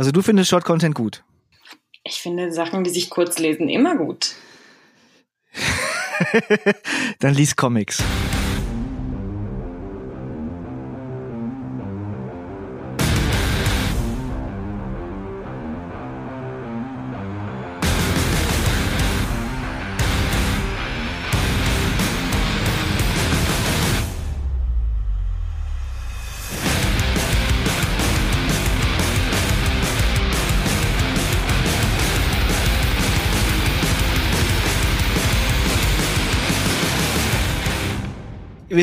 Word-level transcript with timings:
Also 0.00 0.12
du 0.12 0.22
findest 0.22 0.48
Short 0.48 0.64
Content 0.64 0.94
gut? 0.94 1.24
Ich 2.04 2.22
finde 2.22 2.52
Sachen, 2.52 2.84
die 2.84 2.90
sich 2.90 3.10
kurz 3.10 3.38
lesen, 3.38 3.68
immer 3.68 3.96
gut. 3.96 4.34
Dann 7.18 7.34
lies 7.34 7.54
Comics. 7.54 8.02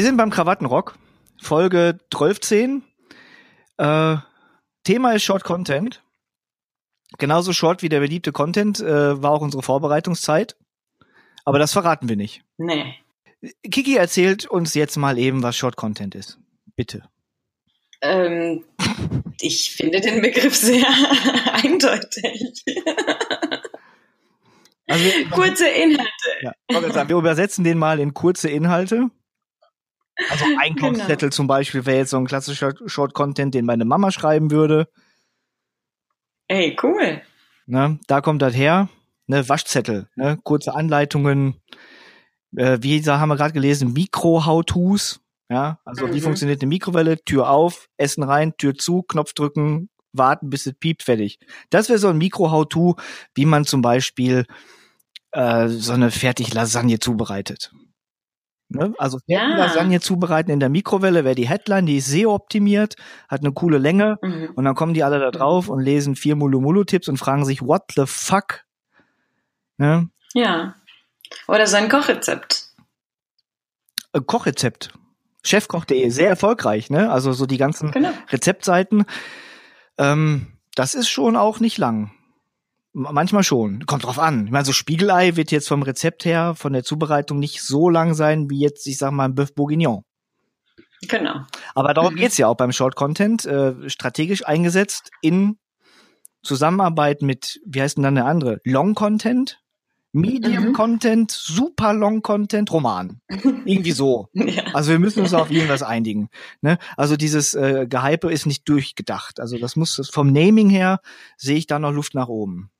Sind 0.07 0.15
beim 0.15 0.29
Krawattenrock, 0.29 0.97
Folge 1.37 1.99
1210. 2.13 2.81
Äh, 3.77 4.15
Thema 4.85 5.11
ist 5.11 5.23
Short 5.23 5.43
Content. 5.43 6.01
Genauso 7.17 7.51
short 7.51 7.81
wie 7.81 7.89
der 7.89 7.99
beliebte 7.99 8.31
Content 8.31 8.79
äh, 8.79 9.21
war 9.21 9.31
auch 9.31 9.41
unsere 9.41 9.63
Vorbereitungszeit. 9.63 10.55
Aber 11.43 11.59
das 11.59 11.73
verraten 11.73 12.07
wir 12.07 12.15
nicht. 12.15 12.41
Nee. 12.57 12.95
Kiki 13.69 13.97
erzählt 13.97 14.45
uns 14.45 14.75
jetzt 14.75 14.95
mal 14.95 15.17
eben, 15.17 15.43
was 15.43 15.57
Short 15.57 15.75
Content 15.75 16.15
ist. 16.15 16.39
Bitte. 16.77 17.03
Ähm, 18.01 18.63
ich 19.41 19.71
finde 19.75 19.99
den 19.99 20.21
Begriff 20.21 20.55
sehr 20.55 20.87
eindeutig. 21.51 22.63
Also, 24.87 25.09
kurze 25.31 25.67
Inhalte. 25.67 26.11
Ja, 26.69 27.09
wir 27.09 27.17
übersetzen 27.17 27.65
den 27.65 27.77
mal 27.77 27.99
in 27.99 28.13
kurze 28.13 28.49
Inhalte. 28.49 29.09
Also 30.29 30.45
Einkaufszettel 30.59 31.29
genau. 31.29 31.35
zum 31.35 31.47
Beispiel 31.47 31.85
wäre 31.85 31.97
jetzt 31.97 32.11
so 32.11 32.17
ein 32.17 32.25
klassischer 32.25 32.73
Short-Content, 32.85 33.53
den 33.53 33.65
meine 33.65 33.85
Mama 33.85 34.11
schreiben 34.11 34.51
würde. 34.51 34.87
Ey, 36.47 36.77
cool. 36.81 37.21
Ne, 37.65 37.99
da 38.07 38.21
kommt 38.21 38.41
das 38.41 38.55
her. 38.55 38.89
Ne, 39.27 39.47
Waschzettel, 39.49 40.07
ne, 40.15 40.39
kurze 40.43 40.73
Anleitungen. 40.73 41.61
Äh, 42.55 42.77
wie 42.81 43.01
haben 43.01 43.29
wir 43.29 43.35
gerade 43.35 43.53
gelesen, 43.53 43.93
Mikro-How-Tos. 43.93 45.19
Ja, 45.49 45.79
also 45.85 46.07
mhm. 46.07 46.13
wie 46.13 46.21
funktioniert 46.21 46.61
eine 46.61 46.69
Mikrowelle? 46.69 47.23
Tür 47.23 47.49
auf, 47.49 47.89
Essen 47.97 48.23
rein, 48.23 48.55
Tür 48.57 48.75
zu, 48.75 49.03
Knopf 49.03 49.33
drücken, 49.33 49.89
warten, 50.11 50.49
bis 50.49 50.65
es 50.65 50.73
piept, 50.73 51.03
fertig. 51.03 51.39
Das 51.69 51.89
wäre 51.89 51.99
so 51.99 52.09
ein 52.09 52.17
Mikro-How-To, 52.17 52.95
wie 53.33 53.45
man 53.45 53.65
zum 53.65 53.81
Beispiel 53.81 54.45
äh, 55.31 55.67
so 55.67 55.93
eine 55.93 56.11
fertig 56.11 56.53
Lasagne 56.53 56.99
zubereitet. 56.99 57.71
Ne? 58.69 58.93
Also 58.97 59.19
ja. 59.27 59.55
Lasagne 59.55 60.01
zubereiten 60.01 60.51
in 60.51 60.59
der 60.59 60.69
Mikrowelle 60.69 61.23
wäre 61.23 61.35
die 61.35 61.47
Headline, 61.47 61.85
die 61.85 61.97
ist 61.97 62.07
SEO-optimiert, 62.07 62.95
hat 63.29 63.41
eine 63.41 63.53
coole 63.53 63.77
Länge 63.77 64.17
mhm. 64.21 64.51
und 64.55 64.65
dann 64.65 64.75
kommen 64.75 64.93
die 64.93 65.03
alle 65.03 65.19
da 65.19 65.31
drauf 65.31 65.69
und 65.69 65.79
lesen 65.79 66.15
vier 66.15 66.35
Mulu-Mulu-Tipps 66.35 67.07
und 67.07 67.17
fragen 67.17 67.45
sich, 67.45 67.61
what 67.61 67.83
the 67.95 68.03
fuck? 68.05 68.65
Ne? 69.77 70.09
Ja. 70.33 70.75
Oder 71.47 71.67
so 71.67 71.77
ein 71.77 71.87
Kochrezept. 71.87 72.73
Ein 74.11 74.25
Kochrezept. 74.25 74.93
Chefkoch.de, 75.45 76.09
sehr 76.09 76.27
erfolgreich, 76.27 76.89
ne? 76.89 77.09
Also 77.09 77.31
so 77.31 77.45
die 77.45 77.57
ganzen 77.57 77.91
genau. 77.91 78.11
Rezeptseiten. 78.29 79.05
Ähm, 79.97 80.47
das 80.75 80.93
ist 80.93 81.07
schon 81.07 81.37
auch 81.37 81.61
nicht 81.61 81.77
lang. 81.77 82.11
Manchmal 82.93 83.43
schon. 83.43 83.85
Kommt 83.85 84.05
drauf 84.05 84.17
an. 84.17 84.45
Ich 84.45 84.51
meine, 84.51 84.65
so 84.65 84.73
Spiegelei 84.73 85.35
wird 85.35 85.51
jetzt 85.51 85.67
vom 85.67 85.83
Rezept 85.83 86.25
her, 86.25 86.55
von 86.55 86.73
der 86.73 86.83
Zubereitung 86.83 87.39
nicht 87.39 87.61
so 87.61 87.89
lang 87.89 88.13
sein 88.13 88.49
wie 88.49 88.59
jetzt, 88.59 88.87
ich 88.87 88.97
sag 88.97 89.11
mal, 89.11 89.25
ein 89.25 89.35
Bœuf 89.35 89.53
Bourguignon. 89.53 90.03
Genau. 91.07 91.41
Aber 91.75 91.93
darum 91.93 92.13
mhm. 92.13 92.17
geht's 92.17 92.37
ja 92.37 92.47
auch 92.47 92.57
beim 92.57 92.71
Short 92.71 92.95
Content, 92.95 93.45
äh, 93.45 93.89
strategisch 93.89 94.45
eingesetzt 94.45 95.11
in 95.21 95.57
Zusammenarbeit 96.41 97.21
mit, 97.21 97.59
wie 97.65 97.81
heißt 97.81 97.97
denn 97.97 98.03
dann 98.03 98.15
der 98.15 98.25
andere? 98.25 98.61
Long 98.63 98.95
Content, 98.95 99.61
Medium 100.13 100.69
mhm. 100.69 100.73
Content, 100.73 101.31
Super 101.31 101.93
Long 101.93 102.21
Content, 102.21 102.71
Roman. 102.71 103.21
Irgendwie 103.29 103.91
so. 103.91 104.29
ja. 104.33 104.63
Also 104.73 104.91
wir 104.91 104.99
müssen 104.99 105.21
uns 105.21 105.33
auf 105.33 105.51
irgendwas 105.51 105.83
einigen. 105.83 106.29
Ne? 106.61 106.77
Also 106.95 107.17
dieses 107.17 107.53
äh, 107.53 107.85
Gehype 107.87 108.31
ist 108.31 108.45
nicht 108.45 108.67
durchgedacht. 108.67 109.39
Also 109.39 109.57
das 109.57 109.75
muss 109.75 110.09
vom 110.11 110.31
Naming 110.31 110.69
her 110.69 111.01
sehe 111.35 111.57
ich 111.57 111.67
da 111.67 111.77
noch 111.79 111.91
Luft 111.91 112.15
nach 112.15 112.29
oben. 112.29 112.71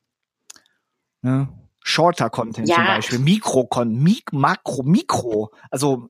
Ne? 1.28 1.50
Shorter 1.84 2.30
Content 2.30 2.70
ja. 2.70 2.76
zum 2.76 2.86
Beispiel, 2.86 3.20
Mikro-Content, 3.20 4.02
Mik 4.02 4.32
Makro, 4.32 4.84
Mikro, 4.84 5.52
also 5.70 6.10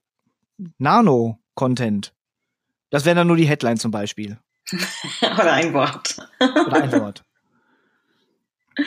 Nano-Content. 0.78 2.13
Das 2.91 3.05
wäre 3.05 3.16
dann 3.16 3.28
nur 3.28 3.35
die 3.35 3.47
Headline 3.47 3.78
zum 3.78 3.91
Beispiel. 3.91 4.38
Oder 5.22 5.53
ein 5.53 5.73
Wort. 5.73 6.17
Oder 6.39 6.83
ein 6.83 6.91
Wort. 6.94 7.23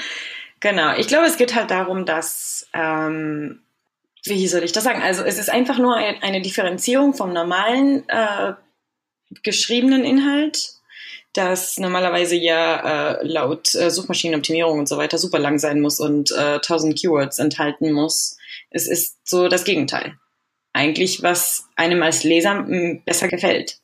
Genau, 0.62 0.94
ich 0.94 1.08
glaube, 1.08 1.26
es 1.26 1.38
geht 1.38 1.54
halt 1.54 1.70
darum, 1.70 2.04
dass, 2.04 2.68
ähm, 2.74 3.62
wie 4.24 4.46
soll 4.46 4.62
ich 4.62 4.72
das 4.72 4.84
sagen? 4.84 5.00
Also 5.00 5.24
es 5.24 5.38
ist 5.38 5.48
einfach 5.48 5.78
nur 5.78 5.96
eine 5.96 6.42
Differenzierung 6.42 7.14
vom 7.14 7.32
normalen 7.32 8.06
äh, 8.10 8.52
geschriebenen 9.42 10.04
Inhalt 10.04 10.79
das 11.32 11.78
normalerweise 11.78 12.36
ja 12.36 13.18
äh, 13.20 13.26
laut 13.26 13.74
äh, 13.74 13.90
Suchmaschinenoptimierung 13.90 14.78
und 14.78 14.88
so 14.88 14.96
weiter 14.96 15.18
super 15.18 15.38
lang 15.38 15.58
sein 15.58 15.80
muss 15.80 16.00
und 16.00 16.32
äh, 16.32 16.54
1000 16.54 16.98
Keywords 16.98 17.38
enthalten 17.38 17.92
muss. 17.92 18.36
Es 18.70 18.88
ist 18.88 19.18
so 19.24 19.48
das 19.48 19.64
Gegenteil. 19.64 20.16
Eigentlich, 20.72 21.22
was 21.22 21.68
einem 21.76 22.02
als 22.02 22.24
Leser 22.24 22.64
besser 23.04 23.28
gefällt. 23.28 23.78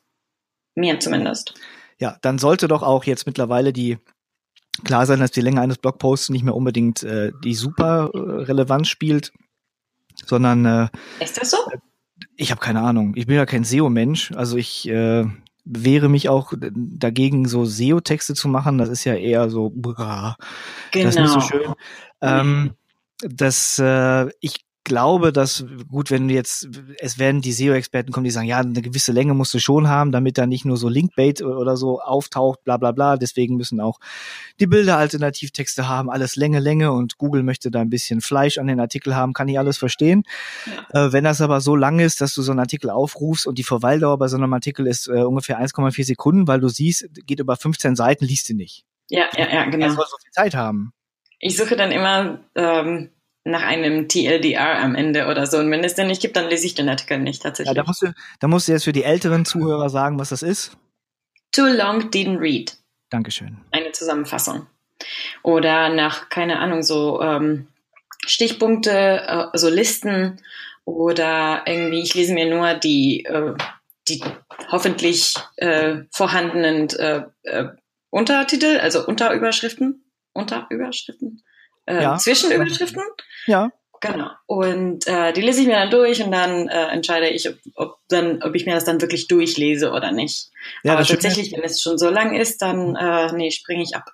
Mir 0.75 0.99
zumindest. 0.99 1.53
Ja, 1.99 2.17
dann 2.21 2.37
sollte 2.37 2.67
doch 2.67 2.83
auch 2.83 3.03
jetzt 3.03 3.25
mittlerweile 3.25 3.73
die 3.73 3.97
klar 4.83 5.05
sein, 5.05 5.19
dass 5.19 5.31
die 5.31 5.41
Länge 5.41 5.61
eines 5.61 5.79
Blogposts 5.79 6.29
nicht 6.29 6.43
mehr 6.43 6.55
unbedingt 6.55 7.03
äh, 7.03 7.31
die 7.43 7.55
super 7.55 8.11
äh, 8.13 8.17
Relevanz 8.17 8.87
spielt, 8.87 9.33
sondern 10.25 10.65
äh, 10.65 10.87
ist 11.19 11.37
das 11.37 11.51
so? 11.51 11.57
Ich 12.35 12.51
habe 12.51 12.61
keine 12.61 12.81
Ahnung. 12.81 13.13
Ich 13.15 13.25
bin 13.25 13.35
ja 13.35 13.45
kein 13.45 13.63
SEO-Mensch. 13.63 14.31
Also 14.33 14.57
ich 14.57 14.87
äh, 14.87 15.25
wehre 15.69 16.09
mich 16.09 16.29
auch 16.29 16.53
dagegen, 16.57 17.47
so 17.47 17.65
SEO-Texte 17.65 18.33
zu 18.33 18.47
machen. 18.47 18.77
Das 18.77 18.89
ist 18.89 19.03
ja 19.03 19.15
eher 19.15 19.49
so, 19.49 19.69
genau. 19.69 20.37
das 20.93 21.15
ist 21.15 21.19
nicht 21.19 21.29
so 21.29 21.39
genau. 21.39 21.47
schön. 21.47 21.73
Ähm, 22.21 22.71
das, 23.21 23.79
äh, 23.79 24.29
ich 24.39 24.66
glaube, 24.87 25.31
dass 25.31 25.65
gut, 25.91 26.09
wenn 26.09 26.27
du 26.27 26.33
jetzt, 26.33 26.67
es 26.99 27.19
werden 27.19 27.41
die 27.41 27.51
SEO-Experten 27.51 28.11
kommen, 28.11 28.23
die 28.23 28.31
sagen, 28.31 28.47
ja, 28.47 28.59
eine 28.59 28.81
gewisse 28.81 29.11
Länge 29.11 29.33
musst 29.33 29.53
du 29.53 29.59
schon 29.59 29.87
haben, 29.87 30.11
damit 30.11 30.37
da 30.37 30.47
nicht 30.47 30.65
nur 30.65 30.77
so 30.77 30.89
Linkbait 30.89 31.41
oder 31.41 31.77
so 31.77 31.99
auftaucht, 31.99 32.63
bla 32.63 32.77
bla 32.77 32.93
bla. 32.93 33.17
Deswegen 33.17 33.57
müssen 33.57 33.79
auch 33.81 33.99
die 34.59 34.65
Bilder 34.65 34.97
Alternativtexte 34.97 35.87
haben, 35.87 36.09
alles 36.09 36.35
Länge, 36.35 36.59
Länge 36.59 36.91
und 36.91 37.17
Google 37.17 37.43
möchte 37.43 37.69
da 37.69 37.81
ein 37.81 37.89
bisschen 37.89 38.21
Fleisch 38.21 38.57
an 38.57 38.67
den 38.67 38.79
Artikel 38.79 39.15
haben, 39.15 39.33
kann 39.33 39.47
ich 39.49 39.59
alles 39.59 39.77
verstehen. 39.77 40.23
Ja. 40.93 41.07
Äh, 41.07 41.13
wenn 41.13 41.25
das 41.25 41.41
aber 41.41 41.61
so 41.61 41.75
lang 41.75 41.99
ist, 41.99 42.21
dass 42.21 42.33
du 42.33 42.41
so 42.41 42.51
einen 42.51 42.59
Artikel 42.59 42.89
aufrufst 42.89 43.45
und 43.45 43.57
die 43.57 43.63
Verweildauer 43.63 44.17
bei 44.17 44.29
so 44.29 44.37
einem 44.37 44.53
Artikel 44.53 44.87
ist 44.87 45.07
äh, 45.07 45.23
ungefähr 45.23 45.61
1,4 45.61 46.05
Sekunden, 46.05 46.47
weil 46.47 46.61
du 46.61 46.69
siehst, 46.69 47.09
geht 47.25 47.39
über 47.39 47.57
15 47.57 47.95
Seiten, 47.95 48.25
liest 48.25 48.49
du 48.49 48.55
nicht. 48.55 48.85
Ja, 49.09 49.25
ja, 49.37 49.47
ja, 49.53 49.65
genau. 49.65 49.85
Er 49.85 49.91
soll 49.91 50.05
so 50.09 50.17
viel 50.21 50.31
Zeit 50.31 50.55
haben. 50.55 50.93
Ich 51.39 51.55
suche 51.57 51.75
dann 51.75 51.91
immer 51.91 52.39
ähm, 52.55 53.11
nach 53.47 53.63
einem 53.63 54.07
TLDR 54.07 54.79
am 54.79 54.95
Ende 54.95 55.27
oder 55.27 55.47
so. 55.47 55.57
Und 55.57 55.71
wenn 55.71 55.83
es 55.83 55.95
den 55.95 56.07
nicht 56.07 56.21
gibt, 56.21 56.35
dann 56.35 56.49
lese 56.49 56.65
ich 56.65 56.75
den 56.75 56.89
Artikel 56.89 57.17
nicht 57.19 57.41
tatsächlich. 57.41 57.75
Ja, 57.75 57.81
da 57.81 57.87
musst 57.87 58.01
du, 58.01 58.13
da 58.39 58.47
musst 58.47 58.67
du 58.67 58.73
jetzt 58.73 58.83
für 58.83 58.93
die 58.93 59.03
älteren 59.03 59.45
Zuhörer 59.45 59.89
sagen, 59.89 60.19
was 60.19 60.29
das 60.29 60.41
ist. 60.41 60.77
Too 61.51 61.65
long 61.65 62.09
didn't 62.09 62.39
read. 62.39 62.77
Dankeschön. 63.09 63.57
Eine 63.71 63.91
Zusammenfassung. 63.93 64.67
Oder 65.43 65.89
nach, 65.89 66.29
keine 66.29 66.59
Ahnung, 66.59 66.83
so 66.83 67.21
ähm, 67.21 67.67
Stichpunkte, 68.25 69.51
äh, 69.53 69.57
so 69.57 69.69
Listen 69.69 70.41
oder 70.83 71.63
irgendwie, 71.65 72.01
ich 72.01 72.13
lese 72.15 72.33
mir 72.33 72.49
nur 72.53 72.73
die, 72.73 73.25
äh, 73.25 73.53
die 74.07 74.21
hoffentlich 74.71 75.35
äh, 75.55 76.03
vorhandenen 76.11 76.89
äh, 76.89 77.23
äh, 77.43 77.69
Untertitel, 78.09 78.79
also 78.79 79.05
Unterüberschriften. 79.05 80.03
Unterüberschriften? 80.33 81.43
Äh, 81.87 82.03
ja. 82.03 82.17
Zwischenüberschriften. 82.17 83.01
Ja. 83.47 83.71
Genau. 83.99 84.29
Und 84.45 85.07
äh, 85.07 85.33
die 85.33 85.41
lese 85.41 85.61
ich 85.61 85.67
mir 85.67 85.73
dann 85.73 85.89
durch 85.89 86.21
und 86.21 86.31
dann 86.31 86.67
äh, 86.67 86.87
entscheide 86.89 87.29
ich, 87.29 87.49
ob, 87.49 87.55
ob, 87.75 87.97
dann, 88.09 88.43
ob 88.43 88.53
ich 88.53 88.65
mir 88.65 88.75
das 88.75 88.85
dann 88.85 89.01
wirklich 89.01 89.27
durchlese 89.27 89.91
oder 89.91 90.11
nicht. 90.11 90.51
Ja, 90.83 90.93
Aber 90.93 91.03
tatsächlich, 91.03 91.51
wenn 91.53 91.63
es 91.63 91.81
schon 91.81 91.97
so 91.97 92.09
lang 92.09 92.35
ist, 92.35 92.61
dann 92.61 92.95
äh, 92.95 93.31
nee, 93.33 93.49
springe 93.49 93.81
ich 93.81 93.95
ab. 93.95 94.05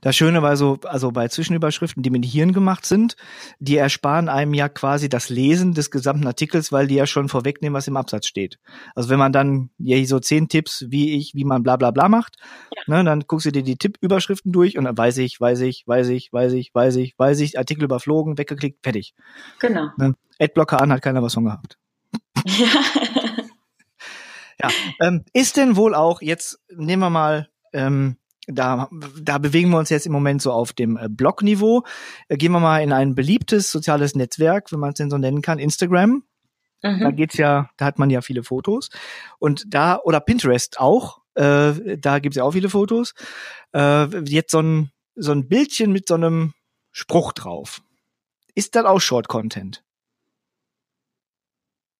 Das 0.00 0.16
Schöne 0.16 0.42
war 0.42 0.56
so, 0.56 0.78
also 0.84 1.10
bei 1.12 1.28
Zwischenüberschriften, 1.28 2.02
die 2.02 2.10
mit 2.10 2.24
Hirn 2.24 2.52
gemacht 2.52 2.86
sind, 2.86 3.16
die 3.58 3.76
ersparen 3.76 4.28
einem 4.28 4.54
ja 4.54 4.68
quasi 4.68 5.08
das 5.08 5.28
Lesen 5.28 5.74
des 5.74 5.90
gesamten 5.90 6.26
Artikels, 6.26 6.72
weil 6.72 6.86
die 6.86 6.94
ja 6.94 7.06
schon 7.06 7.28
vorwegnehmen, 7.28 7.74
was 7.74 7.88
im 7.88 7.96
Absatz 7.96 8.26
steht. 8.26 8.58
Also 8.94 9.08
wenn 9.08 9.18
man 9.18 9.32
dann 9.32 9.70
ja 9.78 10.02
so 10.04 10.20
zehn 10.20 10.48
Tipps, 10.48 10.84
wie 10.88 11.16
ich, 11.16 11.34
wie 11.34 11.44
man 11.44 11.62
bla 11.62 11.76
bla 11.76 11.90
bla 11.90 12.08
macht, 12.08 12.36
ja. 12.74 12.82
ne, 12.96 13.04
dann 13.04 13.24
guckst 13.26 13.46
du 13.46 13.52
dir 13.52 13.62
die 13.62 13.76
Tippüberschriften 13.76 14.52
durch 14.52 14.78
und 14.78 14.84
dann 14.84 14.96
weiß 14.96 15.18
ich, 15.18 15.40
weiß 15.40 15.60
ich, 15.60 15.86
weiß 15.86 16.08
ich, 16.08 16.32
weiß 16.32 16.52
ich, 16.52 16.74
weiß 16.74 16.96
ich, 16.96 17.18
weiß 17.18 17.40
ich, 17.40 17.58
Artikel 17.58 17.84
überflogen, 17.84 18.38
weggeklickt, 18.38 18.80
fertig. 18.82 19.14
Genau. 19.60 19.88
Ne? 19.96 20.14
Adblocker 20.40 20.80
an, 20.80 20.92
hat 20.92 21.02
keiner 21.02 21.22
was 21.22 21.34
von 21.34 21.44
gehabt. 21.44 21.78
Ja. 22.46 22.66
ja. 24.62 24.70
Ähm, 25.00 25.24
ist 25.32 25.56
denn 25.56 25.76
wohl 25.76 25.94
auch, 25.94 26.20
jetzt 26.20 26.60
nehmen 26.68 27.02
wir 27.02 27.10
mal 27.10 27.48
ähm, 27.72 28.16
da, 28.46 28.88
da 29.20 29.38
bewegen 29.38 29.70
wir 29.70 29.78
uns 29.78 29.90
jetzt 29.90 30.06
im 30.06 30.12
Moment 30.12 30.42
so 30.42 30.52
auf 30.52 30.72
dem 30.72 30.96
äh, 30.96 31.08
Blog-Niveau. 31.08 31.84
Äh, 32.28 32.36
gehen 32.36 32.52
wir 32.52 32.60
mal 32.60 32.80
in 32.80 32.92
ein 32.92 33.14
beliebtes 33.14 33.70
soziales 33.70 34.14
Netzwerk, 34.14 34.72
wenn 34.72 34.80
man 34.80 34.90
es 34.90 34.96
denn 34.96 35.10
so 35.10 35.18
nennen 35.18 35.42
kann, 35.42 35.58
Instagram. 35.58 36.22
Mhm. 36.82 37.00
Da 37.00 37.10
geht's 37.10 37.36
ja, 37.36 37.70
da 37.76 37.86
hat 37.86 37.98
man 37.98 38.10
ja 38.10 38.20
viele 38.20 38.42
Fotos. 38.42 38.90
Und 39.38 39.64
da, 39.66 39.98
oder 40.04 40.20
Pinterest 40.20 40.78
auch, 40.78 41.22
äh, 41.34 41.96
da 41.98 42.18
gibt's 42.18 42.36
ja 42.36 42.44
auch 42.44 42.52
viele 42.52 42.68
Fotos. 42.68 43.14
Äh, 43.72 44.06
jetzt 44.24 44.50
so 44.50 44.60
ein, 44.60 44.90
so 45.14 45.32
ein 45.32 45.48
Bildchen 45.48 45.92
mit 45.92 46.08
so 46.08 46.14
einem 46.14 46.52
Spruch 46.92 47.32
drauf. 47.32 47.82
Ist 48.54 48.76
das 48.76 48.84
auch 48.84 49.00
Short-Content? 49.00 49.82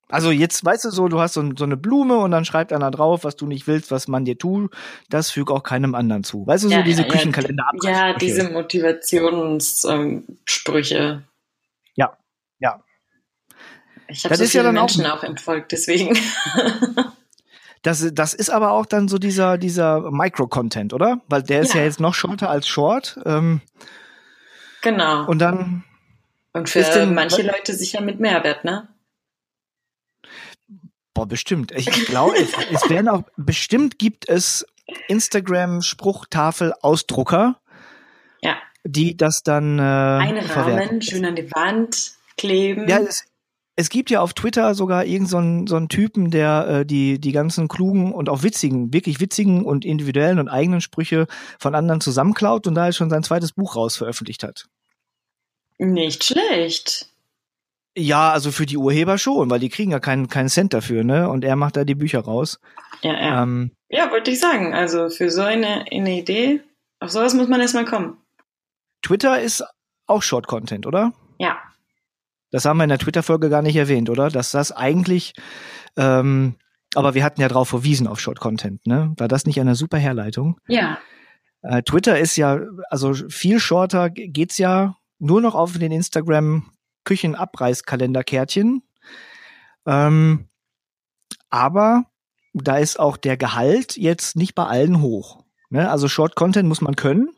Also 0.09 0.31
jetzt 0.31 0.65
weißt 0.65 0.85
du 0.85 0.91
so, 0.91 1.09
du 1.09 1.21
hast 1.21 1.35
so, 1.35 1.43
so, 1.57 1.65
eine 1.65 1.77
Blume 1.77 2.19
und 2.19 2.31
dann 2.31 2.45
schreibt 2.45 2.73
einer 2.73 2.91
drauf, 2.91 3.25
was 3.25 3.35
du 3.37 3.47
nicht 3.47 3.67
willst, 3.67 3.91
was 3.91 4.09
man 4.09 4.25
dir 4.25 4.39
tut, 4.39 4.73
das 5.09 5.31
füg 5.31 5.51
auch 5.51 5.63
keinem 5.63 5.95
anderen 5.95 6.25
zu. 6.25 6.47
Weißt 6.47 6.65
du, 6.65 6.69
so 6.69 6.75
ja, 6.75 6.83
diese 6.83 7.03
ja, 7.03 7.09
Küchenkalender 7.09 7.65
Ja, 7.83 7.91
ja 7.91 8.15
diese 8.15 8.51
Motivationssprüche. 8.51 11.23
ja, 11.95 12.17
ja. 12.59 12.83
Ich 14.09 14.25
habe 14.25 14.37
so 14.37 14.45
viele 14.45 14.65
ja 14.65 14.73
Menschen 14.73 15.07
auch, 15.07 15.19
auch 15.19 15.25
entfolgt, 15.25 15.73
deswegen. 15.73 16.19
Das, 17.85 18.03
das 18.15 18.33
ist 18.33 18.49
aber 18.49 18.71
auch 18.71 18.87
dann 18.87 19.09
so 19.09 19.19
dieser, 19.19 19.59
dieser 19.59 20.11
Micro-Content, 20.11 20.95
oder? 20.95 21.21
Weil 21.29 21.43
der 21.43 21.61
ist 21.61 21.75
ja. 21.75 21.81
ja 21.81 21.87
jetzt 21.87 22.01
noch 22.01 22.15
shorter 22.15 22.49
als 22.49 22.67
Short. 22.67 23.21
Ähm, 23.27 23.61
genau. 24.81 25.27
Und 25.27 25.39
dann. 25.39 25.85
Und 26.55 26.71
für 26.71 26.81
denn, 26.81 27.13
manche 27.13 27.43
Leute 27.43 27.75
sicher 27.75 28.01
mit 28.01 28.21
Mehrwert, 28.21 28.65
ne? 28.65 28.89
Boah, 31.15 31.27
bestimmt. 31.27 31.73
Ich 31.73 31.87
glaube, 32.07 32.37
es, 32.37 32.53
es 32.73 32.91
werden 32.91 33.09
auch, 33.09 33.23
bestimmt 33.37 33.99
gibt 33.99 34.29
es 34.29 34.67
Instagram-Spruchtafel-Ausdrucker. 35.09 37.59
Ja. 38.43 38.57
Die 38.85 39.17
das 39.17 39.43
dann. 39.45 39.79
Äh, 39.79 39.83
Ein 39.83 40.37
Rahmen, 40.39 41.01
schön 41.01 41.25
an 41.25 41.37
die 41.37 41.51
Wand 41.53 42.15
kleben. 42.37 42.89
Ja, 42.89 42.99
es, 42.99 43.25
es 43.77 43.91
gibt 43.91 44.11
ja 44.11 44.21
auf 44.21 44.35
Twitter 44.35 44.75
sogar 44.75 45.05
irgendeinen 45.05 45.67
so, 45.67 45.73
so 45.73 45.77
einen 45.77 45.89
Typen, 45.89 46.31
der 46.31 46.67
äh, 46.69 46.87
die, 46.87 47.21
die 47.21 47.33
ganzen 47.33 47.69
klugen 47.69 48.13
und 48.13 48.29
auch 48.29 48.43
witzigen, 48.43 48.93
wirklich 48.93 49.21
witzigen 49.21 49.65
und 49.65 49.85
individuellen 49.85 50.39
und 50.39 50.49
eigenen 50.49 50.81
Sprüche 50.81 51.27
von 51.59 51.75
anderen 51.75 52.01
zusammenklaut 52.01 52.67
und 52.67 52.75
da 52.75 52.93
schon 52.93 53.11
sein 53.11 53.23
zweites 53.23 53.53
Buch 53.53 53.77
raus 53.77 53.97
veröffentlicht 53.97 54.43
hat. 54.43 54.67
Nicht 55.79 56.25
schlecht. 56.25 57.09
Ja, 57.97 58.33
also 58.33 58.51
für 58.51 58.67
die 58.67 58.77
Urheber 58.77 59.19
schon, 59.19 59.51
weil 59.51 59.61
die 59.61 59.69
kriegen 59.69 59.93
ja 59.93 60.01
keinen 60.01 60.29
keinen 60.29 60.49
Cent 60.49 60.75
dafür, 60.75 61.05
ne? 61.05 61.29
Und 61.29 61.45
er 61.45 61.55
macht 61.55 61.77
da 61.77 61.85
die 61.85 61.95
Bücher 61.95 62.21
raus. 62.21 62.59
Ja, 63.03 63.13
ja. 63.13 63.43
Ähm, 63.43 63.71
ja, 63.89 64.11
wollte 64.11 64.33
ich 64.33 64.41
sagen. 64.41 64.75
Also 64.75 65.09
für 65.11 65.31
so 65.31 65.43
eine, 65.43 65.85
eine 65.93 66.19
Idee, 66.19 66.61
auf 66.99 67.11
sowas 67.11 67.35
muss 67.35 67.49
man 67.49 67.61
erstmal 67.61 67.85
kommen. 67.85 68.17
Twitter 69.03 69.41
ist 69.41 69.65
auch 70.07 70.23
Short 70.23 70.49
Content, 70.49 70.87
oder? 70.87 71.13
Ja. 71.39 71.59
Das 72.51 72.65
haben 72.65 72.79
wir 72.79 72.85
in 72.85 72.89
der 72.89 72.99
Twitter-Folge 72.99 73.49
gar 73.49 73.63
nicht 73.63 73.77
erwähnt, 73.77 74.11
oder? 74.11 74.29
Dass 74.29 74.51
das 74.51 74.73
eigentlich, 74.73 75.33
ähm, 75.97 76.57
aber 76.95 77.15
wir 77.15 77.23
hatten 77.23 77.41
ja 77.41 77.49
drauf 77.49 77.69
verwiesen 77.69 78.07
auf 78.07 78.21
Short 78.21 78.41
Content, 78.41 78.87
ne? 78.87 79.13
War 79.19 79.29
das 79.29 79.47
nicht 79.47 79.61
eine 79.61 79.75
super 79.77 79.99
Herleitung? 79.99 80.59
Ja. 80.67 80.99
Äh, 81.63 81.83
Twitter 81.83 82.19
ist 82.19 82.37
ja, 82.37 82.61
also 82.91 83.15
viel 83.15 83.61
shorter 83.61 84.11
geht's 84.11 84.59
ja 84.59 84.97
nur 85.19 85.41
noch 85.41 85.55
auf 85.55 85.79
den 85.79 85.93
Instagram 85.93 86.71
Küchenabreißkalenderkärtchen. 87.05 88.83
Ähm, 89.87 90.49
aber 91.51 92.07
da 92.53 92.79
ist 92.79 92.99
auch 92.99 93.17
der 93.17 93.37
Gehalt 93.37 93.97
jetzt 93.97 94.37
nicht 94.37 94.55
bei 94.55 94.65
allen 94.65 95.01
hoch. 95.01 95.45
Ne? 95.71 95.91
Also 95.91 96.09
Short 96.09 96.37
Content 96.37 96.69
muss 96.69 96.81
man 96.81 96.97
können 96.97 97.31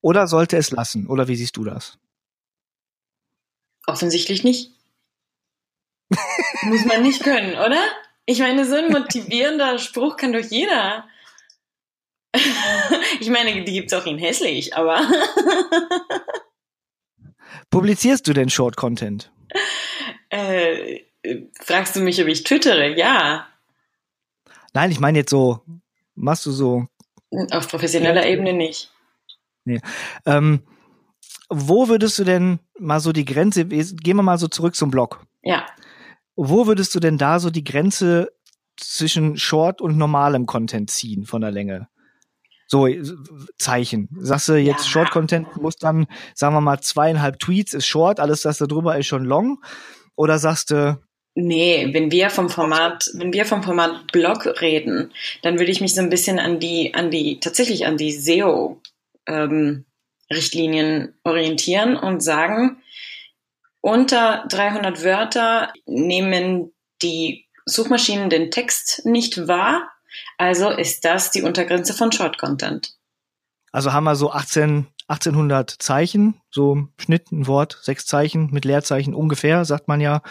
oder 0.00 0.26
sollte 0.26 0.56
es 0.56 0.70
lassen? 0.70 1.06
Oder 1.06 1.28
wie 1.28 1.36
siehst 1.36 1.56
du 1.56 1.64
das? 1.64 1.98
Offensichtlich 3.86 4.44
nicht. 4.44 4.72
muss 6.62 6.84
man 6.84 7.02
nicht 7.02 7.22
können, 7.22 7.52
oder? 7.54 7.80
Ich 8.26 8.38
meine, 8.38 8.64
so 8.64 8.76
ein 8.76 8.90
motivierender 8.90 9.78
Spruch 9.78 10.16
kann 10.16 10.32
doch 10.32 10.40
jeder. 10.40 11.04
ich 13.20 13.28
meine, 13.28 13.64
die 13.64 13.72
gibt's 13.72 13.92
auch 13.92 14.06
in 14.06 14.18
hässlich, 14.18 14.76
aber 14.76 15.00
Publizierst 17.70 18.26
du 18.26 18.32
denn 18.32 18.50
Short 18.50 18.76
Content? 18.76 19.32
Äh, 20.30 21.00
fragst 21.60 21.96
du 21.96 22.00
mich, 22.00 22.20
ob 22.22 22.28
ich 22.28 22.44
twittere? 22.44 22.96
Ja. 22.96 23.46
Nein, 24.72 24.90
ich 24.90 25.00
meine 25.00 25.18
jetzt 25.18 25.30
so, 25.30 25.60
machst 26.14 26.46
du 26.46 26.52
so. 26.52 26.86
Auf 27.50 27.68
professioneller 27.68 28.26
Ebene 28.26 28.52
nicht. 28.52 28.92
Nee. 29.64 29.80
Ähm, 30.26 30.62
wo 31.48 31.88
würdest 31.88 32.18
du 32.18 32.24
denn 32.24 32.60
mal 32.78 33.00
so 33.00 33.12
die 33.12 33.24
Grenze, 33.24 33.66
gehen 33.66 34.16
wir 34.16 34.22
mal 34.22 34.38
so 34.38 34.48
zurück 34.48 34.74
zum 34.74 34.90
Blog. 34.90 35.26
Ja. 35.42 35.66
Wo 36.36 36.66
würdest 36.66 36.94
du 36.94 37.00
denn 37.00 37.18
da 37.18 37.40
so 37.40 37.50
die 37.50 37.64
Grenze 37.64 38.32
zwischen 38.76 39.36
Short 39.36 39.80
und 39.80 39.98
normalem 39.98 40.46
Content 40.46 40.90
ziehen 40.90 41.26
von 41.26 41.42
der 41.42 41.50
Länge? 41.50 41.88
So 42.70 42.88
Zeichen. 43.58 44.08
Sagst 44.20 44.48
du 44.48 44.54
jetzt 44.54 44.84
ja. 44.84 44.90
Short 44.90 45.10
Content 45.10 45.56
muss 45.56 45.76
dann, 45.76 46.06
sagen 46.34 46.54
wir 46.54 46.60
mal, 46.60 46.80
zweieinhalb 46.80 47.38
Tweets 47.40 47.74
ist 47.74 47.86
Short, 47.86 48.20
alles 48.20 48.42
das 48.42 48.58
da 48.58 48.66
drüber 48.66 48.96
ist 48.96 49.06
schon 49.06 49.24
Long? 49.24 49.62
Oder 50.16 50.38
sagst 50.38 50.70
du, 50.70 50.98
Nee, 51.34 51.90
wenn 51.92 52.10
wir 52.10 52.28
vom 52.28 52.50
Format, 52.50 53.08
wenn 53.14 53.32
wir 53.32 53.44
vom 53.44 53.62
Format 53.62 54.10
Blog 54.10 54.46
reden, 54.60 55.12
dann 55.42 55.58
würde 55.58 55.70
ich 55.70 55.80
mich 55.80 55.94
so 55.94 56.00
ein 56.00 56.10
bisschen 56.10 56.40
an 56.40 56.58
die, 56.58 56.92
an 56.92 57.12
die, 57.12 57.38
tatsächlich 57.38 57.86
an 57.86 57.96
die 57.96 58.10
SEO 58.10 58.80
ähm, 59.28 59.86
Richtlinien 60.32 61.14
orientieren 61.22 61.96
und 61.96 62.20
sagen, 62.20 62.82
unter 63.80 64.44
300 64.48 65.04
Wörter 65.04 65.72
nehmen 65.86 66.72
die 67.00 67.46
Suchmaschinen 67.64 68.28
den 68.28 68.50
Text 68.50 69.02
nicht 69.06 69.46
wahr 69.46 69.88
also 70.38 70.70
ist 70.70 71.04
das 71.04 71.30
die 71.30 71.42
Untergrenze 71.42 71.94
von 71.94 72.12
Short 72.12 72.38
Content. 72.38 72.94
Also 73.72 73.92
haben 73.92 74.04
wir 74.04 74.16
so 74.16 74.32
18, 74.32 74.86
1800 75.08 75.70
Zeichen, 75.70 76.40
so 76.50 76.88
Schnitt, 76.98 77.30
ein 77.32 77.46
Wort, 77.46 77.78
sechs 77.82 78.06
Zeichen 78.06 78.50
mit 78.52 78.64
Leerzeichen 78.64 79.14
ungefähr, 79.14 79.64
sagt 79.64 79.88
man 79.88 80.00
ja. 80.00 80.22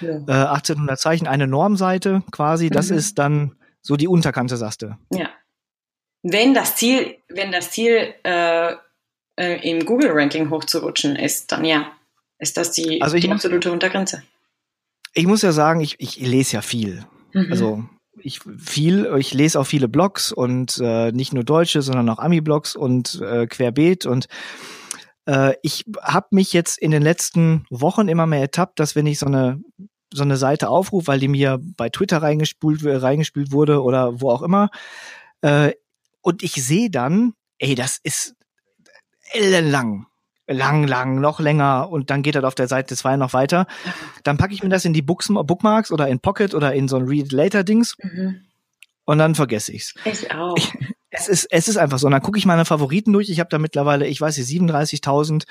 ja. 0.00 0.16
Äh, 0.26 0.48
1800 0.48 0.98
Zeichen, 0.98 1.26
eine 1.26 1.46
Normseite 1.46 2.22
quasi, 2.30 2.70
das 2.70 2.90
mhm. 2.90 2.96
ist 2.98 3.18
dann 3.18 3.56
so 3.80 3.96
die 3.96 4.08
Unterkante, 4.08 4.56
sagst 4.56 4.82
du. 4.82 4.96
Ja. 5.10 5.30
Wenn 6.22 6.54
das 6.54 6.76
Ziel, 6.76 7.16
wenn 7.28 7.50
das 7.50 7.72
Ziel 7.72 8.14
äh, 8.24 8.74
äh, 9.36 9.70
im 9.70 9.84
Google-Ranking 9.84 10.50
hochzurutschen 10.50 11.16
ist, 11.16 11.50
dann 11.50 11.64
ja, 11.64 11.92
ist 12.38 12.56
das 12.56 12.72
die, 12.72 13.02
also 13.02 13.18
die 13.18 13.30
absolute 13.30 13.72
Untergrenze. 13.72 14.22
Ich 15.14 15.26
muss 15.26 15.42
ja 15.42 15.52
sagen, 15.52 15.80
ich, 15.80 16.00
ich 16.00 16.18
lese 16.20 16.54
ja 16.56 16.62
viel. 16.62 17.04
Mhm. 17.32 17.48
Also 17.50 17.84
ich 18.22 18.40
viel, 18.58 19.14
ich 19.18 19.34
lese 19.34 19.60
auch 19.60 19.66
viele 19.66 19.88
Blogs 19.88 20.32
und 20.32 20.78
äh, 20.82 21.12
nicht 21.12 21.32
nur 21.32 21.44
deutsche, 21.44 21.82
sondern 21.82 22.08
auch 22.08 22.18
Ami-Blogs 22.18 22.76
und 22.76 23.20
äh, 23.20 23.46
querbeet. 23.46 24.06
Und 24.06 24.28
äh, 25.26 25.54
ich 25.62 25.84
habe 26.02 26.28
mich 26.30 26.52
jetzt 26.52 26.78
in 26.78 26.90
den 26.90 27.02
letzten 27.02 27.66
Wochen 27.70 28.08
immer 28.08 28.26
mehr 28.26 28.40
ertappt, 28.40 28.80
dass 28.80 28.96
wenn 28.96 29.06
ich 29.06 29.18
so 29.18 29.26
eine 29.26 29.60
so 30.14 30.22
eine 30.22 30.36
Seite 30.36 30.68
aufrufe, 30.68 31.06
weil 31.06 31.20
die 31.20 31.28
mir 31.28 31.58
bei 31.62 31.88
Twitter 31.88 32.20
reingespült, 32.20 32.84
reingespült 32.84 33.50
wurde 33.50 33.82
oder 33.82 34.20
wo 34.20 34.30
auch 34.30 34.42
immer, 34.42 34.68
äh, 35.40 35.72
und 36.20 36.42
ich 36.42 36.52
sehe 36.52 36.90
dann, 36.90 37.32
ey, 37.58 37.74
das 37.74 37.98
ist 38.02 38.36
ellenlang 39.32 40.06
lang, 40.46 40.86
lang, 40.86 41.20
noch 41.20 41.40
länger 41.40 41.88
und 41.90 42.10
dann 42.10 42.22
geht 42.22 42.34
das 42.34 42.44
auf 42.44 42.54
der 42.54 42.68
Seite 42.68 42.96
2 42.96 43.16
noch 43.16 43.32
weiter. 43.32 43.66
Dann 44.24 44.36
packe 44.36 44.54
ich 44.54 44.62
mir 44.62 44.68
das 44.68 44.84
in 44.84 44.92
die 44.92 45.02
Books 45.02 45.28
Bookmarks 45.28 45.92
oder 45.92 46.08
in 46.08 46.20
Pocket 46.20 46.54
oder 46.54 46.74
in 46.74 46.88
so 46.88 46.96
ein 46.96 47.06
Read 47.06 47.32
Later 47.32 47.64
Dings 47.64 47.96
mhm. 48.02 48.42
und 49.04 49.18
dann 49.18 49.34
vergesse 49.34 49.72
ich's. 49.72 49.94
Ich 50.04 50.32
auch. 50.32 50.56
es 51.10 51.28
ist, 51.28 51.46
es 51.50 51.68
ist 51.68 51.76
einfach 51.76 51.98
so. 51.98 52.06
Und 52.06 52.12
dann 52.12 52.22
gucke 52.22 52.38
ich 52.38 52.46
meine 52.46 52.64
Favoriten 52.64 53.12
durch. 53.12 53.28
Ich 53.28 53.38
habe 53.38 53.50
da 53.50 53.58
mittlerweile, 53.58 54.06
ich 54.06 54.20
weiß 54.20 54.38
nicht, 54.38 54.48
37.000 54.48 55.44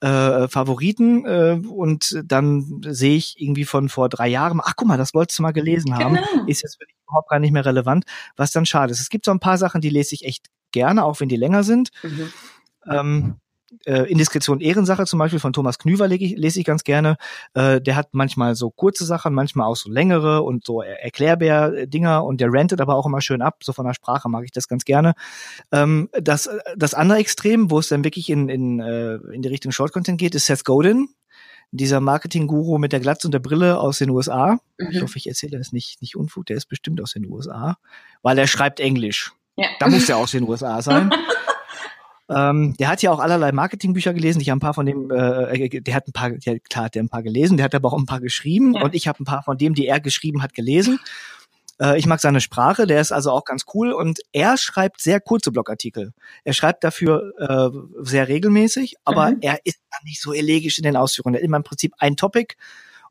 äh, 0.00 0.48
Favoriten 0.48 1.24
äh, 1.24 1.60
und 1.66 2.20
dann 2.24 2.82
sehe 2.86 3.16
ich 3.16 3.40
irgendwie 3.40 3.64
von 3.64 3.88
vor 3.88 4.08
drei 4.08 4.28
Jahren, 4.28 4.60
ach 4.62 4.74
guck 4.76 4.88
mal, 4.88 4.98
das 4.98 5.14
wolltest 5.14 5.38
du 5.38 5.42
mal 5.42 5.52
gelesen 5.52 5.96
haben. 5.96 6.16
Genau. 6.16 6.46
Ist 6.46 6.62
jetzt 6.62 6.78
überhaupt 7.06 7.30
gar 7.30 7.38
nicht 7.38 7.52
mehr 7.52 7.64
relevant, 7.64 8.04
was 8.36 8.52
dann 8.52 8.66
schade 8.66 8.92
ist. 8.92 9.00
Es 9.00 9.08
gibt 9.08 9.24
so 9.24 9.30
ein 9.30 9.40
paar 9.40 9.56
Sachen, 9.56 9.80
die 9.80 9.90
lese 9.90 10.14
ich 10.14 10.24
echt 10.24 10.48
gerne, 10.72 11.04
auch 11.04 11.20
wenn 11.20 11.28
die 11.28 11.36
länger 11.36 11.62
sind. 11.62 11.90
Mhm. 12.02 12.32
Ähm, 12.90 13.36
äh, 13.86 14.10
Indiskretion 14.10 14.60
Ehrensache 14.60 15.04
zum 15.06 15.18
Beispiel 15.18 15.38
von 15.38 15.52
Thomas 15.52 15.78
Knüver 15.78 16.08
lese 16.08 16.24
ich, 16.24 16.36
lese 16.36 16.60
ich 16.60 16.66
ganz 16.66 16.84
gerne. 16.84 17.16
Äh, 17.54 17.80
der 17.80 17.96
hat 17.96 18.08
manchmal 18.12 18.54
so 18.54 18.70
kurze 18.70 19.04
Sachen, 19.04 19.34
manchmal 19.34 19.66
auch 19.66 19.76
so 19.76 19.90
längere 19.90 20.42
und 20.42 20.64
so 20.64 20.82
Erklärbär-Dinger 20.82 22.24
und 22.24 22.40
der 22.40 22.52
rentet 22.52 22.80
aber 22.80 22.96
auch 22.96 23.06
immer 23.06 23.20
schön 23.20 23.42
ab. 23.42 23.62
So 23.62 23.72
von 23.72 23.86
der 23.86 23.94
Sprache 23.94 24.28
mag 24.28 24.44
ich 24.44 24.52
das 24.52 24.68
ganz 24.68 24.84
gerne. 24.84 25.14
Ähm, 25.72 26.08
das, 26.12 26.48
das 26.76 26.94
andere 26.94 27.18
Extrem, 27.18 27.70
wo 27.70 27.78
es 27.78 27.88
dann 27.88 28.04
wirklich 28.04 28.30
in, 28.30 28.48
in, 28.48 28.80
äh, 28.80 29.16
in 29.32 29.42
die 29.42 29.48
Richtung 29.48 29.72
Short 29.72 29.92
Content 29.92 30.18
geht, 30.18 30.34
ist 30.34 30.46
Seth 30.46 30.64
Godin 30.64 31.08
dieser 31.70 32.00
Marketing-Guru 32.00 32.78
mit 32.78 32.92
der 32.92 33.00
Glatze 33.00 33.26
und 33.26 33.32
der 33.32 33.40
Brille 33.40 33.80
aus 33.80 33.98
den 33.98 34.10
USA. 34.10 34.58
Mhm. 34.78 34.88
Ich 34.90 35.02
hoffe, 35.02 35.18
ich 35.18 35.26
erzähle 35.26 35.58
das 35.58 35.72
nicht, 35.72 36.00
nicht 36.00 36.14
Unfug, 36.14 36.46
der 36.46 36.56
ist 36.56 36.66
bestimmt 36.66 37.00
aus 37.00 37.12
den 37.12 37.28
USA, 37.28 37.78
weil 38.22 38.38
er 38.38 38.46
schreibt 38.46 38.78
Englisch. 38.78 39.32
Ja. 39.56 39.66
Da 39.80 39.88
muss 39.88 40.08
er 40.08 40.16
aus 40.18 40.32
den 40.32 40.48
USA 40.48 40.82
sein. 40.82 41.10
Ähm, 42.28 42.74
der 42.78 42.88
hat 42.88 43.02
ja 43.02 43.10
auch 43.10 43.18
allerlei 43.18 43.52
Marketingbücher 43.52 44.14
gelesen. 44.14 44.40
Ich 44.40 44.48
habe 44.48 44.56
ein 44.56 44.60
paar 44.60 44.74
von 44.74 44.86
dem, 44.86 45.10
äh, 45.10 45.66
äh 45.66 45.80
der 45.80 45.94
hat 45.94 46.08
ein 46.08 46.12
paar, 46.12 46.30
der, 46.30 46.58
klar, 46.60 46.88
der 46.88 47.00
hat 47.00 47.06
ein 47.06 47.08
paar 47.10 47.22
gelesen, 47.22 47.56
der 47.56 47.64
hat 47.64 47.74
aber 47.74 47.92
auch 47.92 47.98
ein 47.98 48.06
paar 48.06 48.20
geschrieben 48.20 48.74
ja. 48.74 48.82
und 48.82 48.94
ich 48.94 49.08
habe 49.08 49.22
ein 49.22 49.26
paar 49.26 49.42
von 49.42 49.58
dem, 49.58 49.74
die 49.74 49.86
er 49.86 50.00
geschrieben 50.00 50.42
hat, 50.42 50.54
gelesen. 50.54 51.00
Äh, 51.80 51.98
ich 51.98 52.06
mag 52.06 52.20
seine 52.20 52.40
Sprache, 52.40 52.86
der 52.86 53.00
ist 53.00 53.12
also 53.12 53.30
auch 53.30 53.44
ganz 53.44 53.64
cool 53.74 53.92
und 53.92 54.20
er 54.32 54.56
schreibt 54.56 55.00
sehr 55.00 55.20
kurze 55.20 55.52
Blogartikel. 55.52 56.12
Er 56.44 56.52
schreibt 56.54 56.82
dafür 56.82 57.32
äh, 57.38 58.04
sehr 58.04 58.28
regelmäßig, 58.28 58.96
aber 59.04 59.32
mhm. 59.32 59.38
er 59.42 59.58
ist 59.64 59.80
dann 59.90 60.00
nicht 60.04 60.22
so 60.22 60.32
elegisch 60.32 60.78
in 60.78 60.84
den 60.84 60.96
Ausführungen. 60.96 61.34
Er 61.34 61.40
hat 61.40 61.44
immer 61.44 61.58
im 61.58 61.64
Prinzip 61.64 61.92
ein 61.98 62.16
Topic 62.16 62.54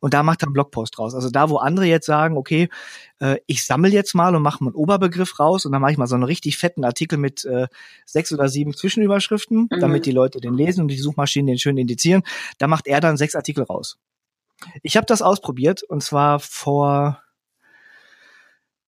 und 0.03 0.13
da 0.13 0.21
macht 0.21 0.43
er 0.43 0.47
einen 0.47 0.53
Blogpost 0.53 0.99
raus. 0.99 1.15
Also 1.15 1.29
da, 1.29 1.49
wo 1.49 1.55
andere 1.55 1.85
jetzt 1.85 2.05
sagen, 2.05 2.35
okay, 2.35 2.67
äh, 3.19 3.37
ich 3.47 3.65
sammle 3.65 3.89
jetzt 3.89 4.13
mal 4.13 4.35
und 4.35 4.41
mache 4.41 4.61
mal 4.61 4.71
einen 4.71 4.75
Oberbegriff 4.75 5.39
raus 5.39 5.65
und 5.65 5.71
dann 5.71 5.81
mache 5.81 5.93
ich 5.93 5.97
mal 5.97 6.07
so 6.07 6.15
einen 6.15 6.25
richtig 6.25 6.57
fetten 6.57 6.83
Artikel 6.83 7.17
mit 7.17 7.45
äh, 7.45 7.67
sechs 8.05 8.33
oder 8.33 8.49
sieben 8.49 8.73
Zwischenüberschriften, 8.73 9.69
mhm. 9.71 9.79
damit 9.79 10.05
die 10.05 10.11
Leute 10.11 10.41
den 10.41 10.55
lesen 10.55 10.81
und 10.81 10.89
die 10.89 10.97
Suchmaschinen 10.97 11.47
den 11.47 11.57
schön 11.57 11.77
indizieren. 11.77 12.23
Da 12.57 12.67
macht 12.67 12.87
er 12.87 12.99
dann 12.99 13.15
sechs 13.15 13.33
Artikel 13.33 13.63
raus. 13.63 13.97
Ich 14.81 14.97
habe 14.97 15.05
das 15.05 15.21
ausprobiert 15.21 15.83
und 15.83 16.03
zwar 16.03 16.41
vor 16.41 17.23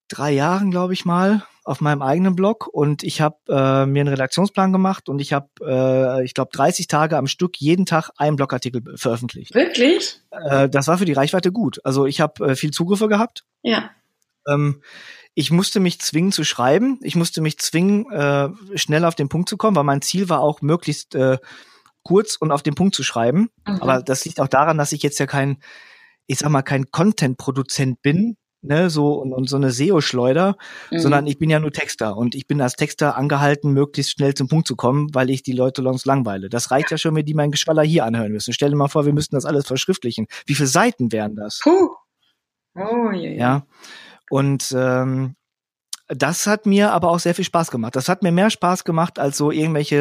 drei 0.10 0.34
Jahren, 0.34 0.70
glaube 0.70 0.92
ich 0.92 1.06
mal, 1.06 1.48
auf 1.66 1.82
meinem 1.82 2.04
eigenen 2.04 2.36
Blog 2.36 2.68
und 2.68 3.04
ich 3.04 3.22
habe 3.22 3.38
äh, 3.50 3.86
mir 3.88 4.02
einen 4.02 4.08
Redaktionsplan 4.08 4.72
gemacht 4.72 5.10
und 5.10 5.20
ich 5.20 5.34
habe, 5.34 5.50
äh, 5.62 6.24
ich 6.24 6.36
glaube, 6.36 6.52
30 6.54 6.88
Tage 6.88 7.18
am 7.18 7.26
Stück 7.26 7.58
jeden 7.58 7.88
Tag 7.88 8.12
einen 8.18 8.36
Blogartikel 8.36 8.84
veröffentlicht. 8.96 9.56
Wirklich? 9.56 10.22
Äh, 10.30 10.70
das 10.70 10.88
war 10.88 11.00
für 11.00 11.06
die 11.06 11.14
Reichweite 11.14 11.52
gut. 11.52 11.82
Also 11.84 12.06
ich 12.06 12.22
habe 12.22 12.52
äh, 12.52 12.56
viel 12.56 12.70
Zugriffe 12.70 13.08
gehabt. 13.08 13.46
Ja. 13.64 13.90
Ähm, 14.48 14.84
ich 15.34 15.50
musste 15.50 15.80
mich 15.80 16.00
zwingen 16.00 16.32
zu 16.32 16.44
schreiben. 16.44 17.00
Ich 17.02 17.16
musste 17.16 17.42
mich 17.42 17.58
zwingen, 17.58 18.12
äh, 18.12 18.50
schnell 18.76 19.04
auf 19.04 19.16
den 19.16 19.28
Punkt 19.28 19.50
zu 19.50 19.58
kommen, 19.58 19.76
weil 19.76 19.84
mein 19.84 20.04
Ziel 20.04 20.30
war 20.30 20.42
auch 20.42 20.62
möglichst 20.62 21.16
äh, 21.16 21.40
kurz 22.04 22.36
und 22.36 22.52
auf 22.52 22.62
den 22.62 22.76
Punkt 22.76 22.96
zu 22.96 23.02
schreiben. 23.02 23.50
Mhm. 23.68 23.82
Aber 23.82 24.04
das 24.04 24.24
liegt 24.24 24.40
auch 24.40 24.48
daran, 24.48 24.78
dass 24.78 24.92
ich 24.92 25.02
jetzt 25.02 25.20
ja 25.20 25.26
kein, 25.26 25.58
ich 26.28 26.38
sag 26.38 26.50
mal, 26.50 26.62
kein 26.62 26.92
Content-Produzent 26.92 28.04
bin, 28.04 28.38
ne, 28.68 28.90
so 28.90 29.14
und, 29.14 29.34
und 29.34 29.50
so 29.50 29.56
eine 29.56 29.72
SEO-Schleuder, 29.72 30.58
mhm. 30.92 31.00
sondern 31.00 31.28
ich 31.28 31.38
bin 31.38 31.50
ja 31.50 31.60
nur 31.60 31.72
Texter 31.72 32.18
und 32.18 32.36
ich 32.36 32.48
bin 32.48 32.62
als 32.62 32.76
Texter 32.76 33.18
angehalten, 33.18 33.72
möglichst 33.72 34.12
schnell 34.14 34.34
zum 34.34 34.48
Punkt 34.48 34.68
zu 34.68 34.76
kommen, 34.76 35.14
weil 35.14 35.30
ich 35.30 35.44
die 35.44 35.54
Leute 35.54 35.84
sonst 35.84 36.06
langweile. 36.06 36.50
Das 36.50 36.72
reicht 36.72 36.92
ja 36.92 36.98
schon, 36.98 37.16
wenn 37.16 37.26
die 37.26 37.34
mein 37.34 37.52
Geschwaller 37.52 37.84
hier 37.84 38.06
anhören 38.06 38.32
müssen. 38.32 38.54
Stell 38.54 38.70
dir 38.70 38.76
mal 38.76 38.88
vor, 38.88 39.06
wir 39.06 39.14
müssten 39.14 39.36
das 39.36 39.46
alles 39.46 39.68
verschriftlichen. 39.68 40.28
Wie 40.46 40.56
viele 40.56 40.68
Seiten 40.68 41.12
wären 41.12 41.36
das? 41.36 41.60
Puh. 41.64 41.90
Oh, 42.76 43.12
je. 43.12 43.38
Ja. 43.38 43.66
Und 44.30 44.74
ähm, 44.78 45.36
das 46.08 46.46
hat 46.46 46.66
mir 46.66 46.92
aber 46.92 47.10
auch 47.10 47.20
sehr 47.20 47.34
viel 47.34 47.46
Spaß 47.46 47.72
gemacht. 47.72 47.96
Das 47.96 48.10
hat 48.10 48.22
mir 48.22 48.32
mehr 48.32 48.50
Spaß 48.50 48.84
gemacht, 48.84 49.18
als 49.18 49.38
so 49.38 49.52
irgendwelche 49.52 49.96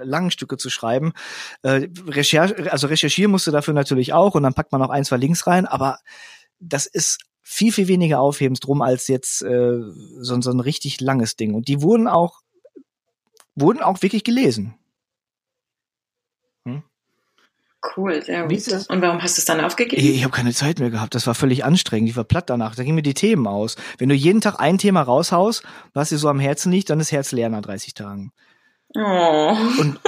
äh, 0.00 0.04
langen 0.04 0.30
Stücke 0.30 0.58
zu 0.58 0.68
schreiben. 0.68 1.12
Äh, 1.62 1.88
Recherche, 2.06 2.70
also 2.70 2.88
recherchieren 2.88 3.30
musste 3.30 3.50
dafür 3.50 3.72
natürlich 3.72 4.12
auch 4.12 4.34
und 4.34 4.42
dann 4.42 4.54
packt 4.54 4.72
man 4.72 4.82
auch 4.82 4.90
ein, 4.90 5.04
zwei 5.04 5.16
Links 5.16 5.46
rein, 5.46 5.66
aber 5.66 5.98
das 6.58 6.86
ist 6.86 7.20
viel, 7.50 7.72
viel 7.72 7.88
weniger 7.88 8.20
Aufhebens 8.20 8.60
drum 8.60 8.80
als 8.80 9.08
jetzt 9.08 9.42
äh, 9.42 9.80
so, 10.20 10.40
so 10.40 10.50
ein 10.52 10.60
richtig 10.60 11.00
langes 11.00 11.34
Ding. 11.34 11.54
Und 11.54 11.66
die 11.66 11.82
wurden 11.82 12.06
auch, 12.06 12.42
wurden 13.56 13.82
auch 13.82 14.02
wirklich 14.02 14.22
gelesen. 14.22 14.74
Hm? 16.64 16.84
Cool, 17.96 18.22
sehr 18.22 18.46
gut. 18.46 18.86
Und 18.88 19.02
warum 19.02 19.20
hast 19.20 19.36
du 19.36 19.40
es 19.40 19.46
dann 19.46 19.60
aufgegeben? 19.60 20.00
Ich, 20.00 20.10
ich 20.14 20.22
habe 20.22 20.32
keine 20.32 20.54
Zeit 20.54 20.78
mehr 20.78 20.90
gehabt. 20.90 21.16
Das 21.16 21.26
war 21.26 21.34
völlig 21.34 21.64
anstrengend. 21.64 22.08
Ich 22.08 22.16
war 22.16 22.22
platt 22.22 22.48
danach. 22.48 22.76
Da 22.76 22.84
gingen 22.84 22.94
mir 22.94 23.02
die 23.02 23.14
Themen 23.14 23.48
aus. 23.48 23.74
Wenn 23.98 24.08
du 24.08 24.14
jeden 24.14 24.40
Tag 24.40 24.60
ein 24.60 24.78
Thema 24.78 25.02
raushaust, 25.02 25.64
was 25.92 26.10
dir 26.10 26.18
so 26.18 26.28
am 26.28 26.38
Herzen 26.38 26.70
liegt, 26.70 26.88
dann 26.88 27.00
ist 27.00 27.10
Herz 27.10 27.32
leer 27.32 27.48
nach 27.48 27.62
30 27.62 27.94
Tagen. 27.94 28.32
Oh. 28.94 29.56
Und 29.80 29.98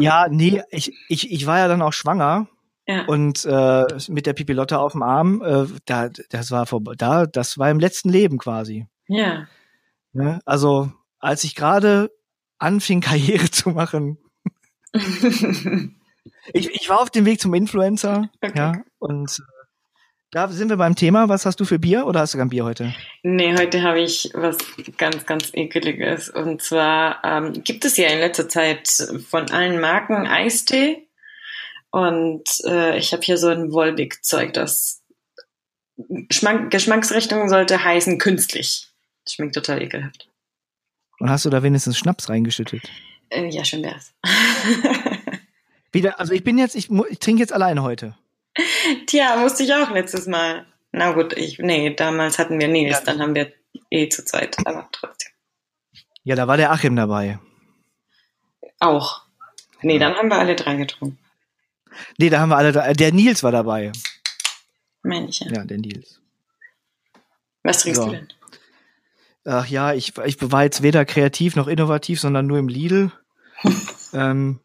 ja, 0.00 0.26
nee, 0.28 0.62
ich, 0.70 0.92
ich, 1.08 1.30
ich 1.30 1.46
war 1.46 1.58
ja 1.58 1.68
dann 1.68 1.80
auch 1.80 1.92
schwanger 1.92 2.48
ja. 2.88 3.04
Und 3.04 3.44
äh, 3.44 3.84
mit 4.08 4.24
der 4.24 4.32
Pipilotte 4.32 4.78
auf 4.78 4.92
dem 4.92 5.02
Arm, 5.02 5.42
äh, 5.42 5.66
da, 5.84 6.08
das 6.30 6.50
war 6.50 6.64
vorbei, 6.64 6.94
da, 6.96 7.26
das 7.26 7.58
war 7.58 7.70
im 7.70 7.78
letzten 7.78 8.08
Leben 8.08 8.38
quasi. 8.38 8.86
Ja. 9.08 9.18
ja 9.18 9.46
ne? 10.12 10.40
also 10.46 10.90
als 11.18 11.44
ich 11.44 11.54
gerade 11.54 12.10
anfing, 12.58 13.00
Karriere 13.02 13.50
zu 13.50 13.70
machen, 13.70 14.16
ich, 16.54 16.70
ich 16.70 16.88
war 16.88 17.02
auf 17.02 17.10
dem 17.10 17.26
Weg 17.26 17.42
zum 17.42 17.52
Influencer, 17.52 18.30
okay. 18.40 18.56
ja, 18.56 18.72
und 18.98 19.38
äh, 19.38 19.58
da 20.30 20.48
sind 20.48 20.70
wir 20.70 20.76
beim 20.76 20.94
Thema. 20.94 21.28
Was 21.28 21.46
hast 21.46 21.60
du 21.60 21.66
für 21.66 21.78
Bier 21.78 22.06
oder 22.06 22.20
hast 22.20 22.34
du 22.34 22.38
kein 22.38 22.50
Bier 22.50 22.64
heute? 22.64 22.94
Nee, 23.22 23.54
heute 23.56 23.82
habe 23.82 24.00
ich 24.00 24.30
was 24.34 24.58
ganz, 24.98 25.24
ganz 25.24 25.50
ekeliges. 25.54 26.28
Und 26.28 26.60
zwar 26.60 27.22
ähm, 27.24 27.64
gibt 27.64 27.86
es 27.86 27.96
ja 27.96 28.08
in 28.08 28.18
letzter 28.18 28.46
Zeit 28.46 28.88
von 29.28 29.50
allen 29.50 29.80
Marken 29.80 30.26
Eistee. 30.26 31.07
Und 31.90 32.44
äh, 32.64 32.98
ich 32.98 33.12
habe 33.12 33.22
hier 33.22 33.38
so 33.38 33.48
ein 33.48 33.72
Wolwig-Zeug, 33.72 34.52
das 34.52 35.02
Geschmack, 35.96 36.70
Geschmacksrichtung 36.70 37.48
sollte 37.48 37.82
heißen 37.82 38.18
künstlich. 38.18 38.88
Das 39.24 39.34
schmeckt 39.34 39.54
total 39.54 39.82
ekelhaft. 39.82 40.28
Und 41.18 41.30
hast 41.30 41.44
du 41.44 41.50
da 41.50 41.62
wenigstens 41.62 41.98
Schnaps 41.98 42.28
reingeschüttet? 42.28 42.82
Äh, 43.30 43.48
ja, 43.48 43.64
schön 43.64 43.82
wär's. 43.82 44.14
Wieder, 45.92 46.20
also 46.20 46.32
ich 46.32 46.44
bin 46.44 46.58
jetzt, 46.58 46.76
ich, 46.76 46.90
ich 46.90 47.18
trinke 47.18 47.40
jetzt 47.40 47.52
alleine 47.52 47.82
heute. 47.82 48.16
Tja, 49.06 49.36
musste 49.36 49.62
ich 49.64 49.74
auch 49.74 49.90
letztes 49.90 50.26
Mal. 50.26 50.66
Na 50.92 51.12
gut, 51.12 51.36
ich, 51.36 51.58
nee, 51.58 51.94
damals 51.94 52.38
hatten 52.38 52.58
wir 52.60 52.68
Nils, 52.68 52.98
ja. 52.98 53.04
dann 53.04 53.20
haben 53.20 53.34
wir 53.34 53.52
eh 53.90 54.08
zu 54.08 54.24
zweit, 54.24 54.56
aber 54.64 54.88
trotzdem. 54.92 55.32
Ja, 56.22 56.36
da 56.36 56.46
war 56.46 56.56
der 56.56 56.72
Achim 56.72 56.96
dabei. 56.96 57.38
Auch. 58.80 59.22
Nee, 59.82 59.98
dann 59.98 60.14
haben 60.14 60.28
wir 60.28 60.38
alle 60.38 60.56
drei 60.56 60.76
getrunken. 60.76 61.18
Nee, 62.18 62.30
da 62.30 62.40
haben 62.40 62.50
wir 62.50 62.56
alle 62.56 62.72
drei. 62.72 62.92
Der 62.92 63.12
Nils 63.12 63.42
war 63.42 63.52
dabei. 63.52 63.92
Meine 65.02 65.28
ich 65.28 65.40
ja. 65.40 65.50
Ja, 65.52 65.64
der 65.64 65.78
Nils. 65.78 66.20
Was 67.62 67.82
trinkst 67.82 68.00
so. 68.00 68.06
du 68.06 68.12
denn? 68.12 68.28
Ach 69.44 69.66
ja, 69.66 69.94
ich, 69.94 70.16
ich 70.18 70.52
war 70.52 70.64
jetzt 70.64 70.82
weder 70.82 71.04
kreativ 71.04 71.56
noch 71.56 71.68
innovativ, 71.68 72.20
sondern 72.20 72.46
nur 72.46 72.58
im 72.58 72.68
Lidl. 72.68 73.10
ähm, 74.12 74.60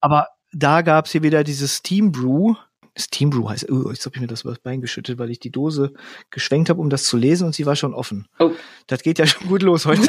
aber 0.00 0.28
da 0.52 0.82
gab's 0.82 1.12
hier 1.12 1.22
wieder 1.22 1.42
dieses 1.44 1.76
Steam 1.76 2.12
Brew. 2.12 2.54
Steam 2.96 3.30
Brew 3.30 3.48
heißt, 3.48 3.70
oh, 3.70 3.90
jetzt 3.90 4.06
habe 4.06 4.14
ich 4.16 4.20
mir 4.20 4.28
das 4.28 4.42
übers 4.42 4.58
Bein 4.60 4.80
geschüttet, 4.80 5.18
weil 5.18 5.30
ich 5.30 5.40
die 5.40 5.50
Dose 5.50 5.92
geschwenkt 6.30 6.70
habe, 6.70 6.80
um 6.80 6.88
das 6.88 7.04
zu 7.04 7.16
lesen 7.16 7.46
und 7.46 7.54
sie 7.54 7.66
war 7.66 7.76
schon 7.76 7.94
offen. 7.94 8.28
Oh. 8.38 8.52
Das 8.86 9.02
geht 9.02 9.18
ja 9.18 9.26
schon 9.26 9.48
gut 9.48 9.62
los 9.62 9.84
heute. 9.86 10.08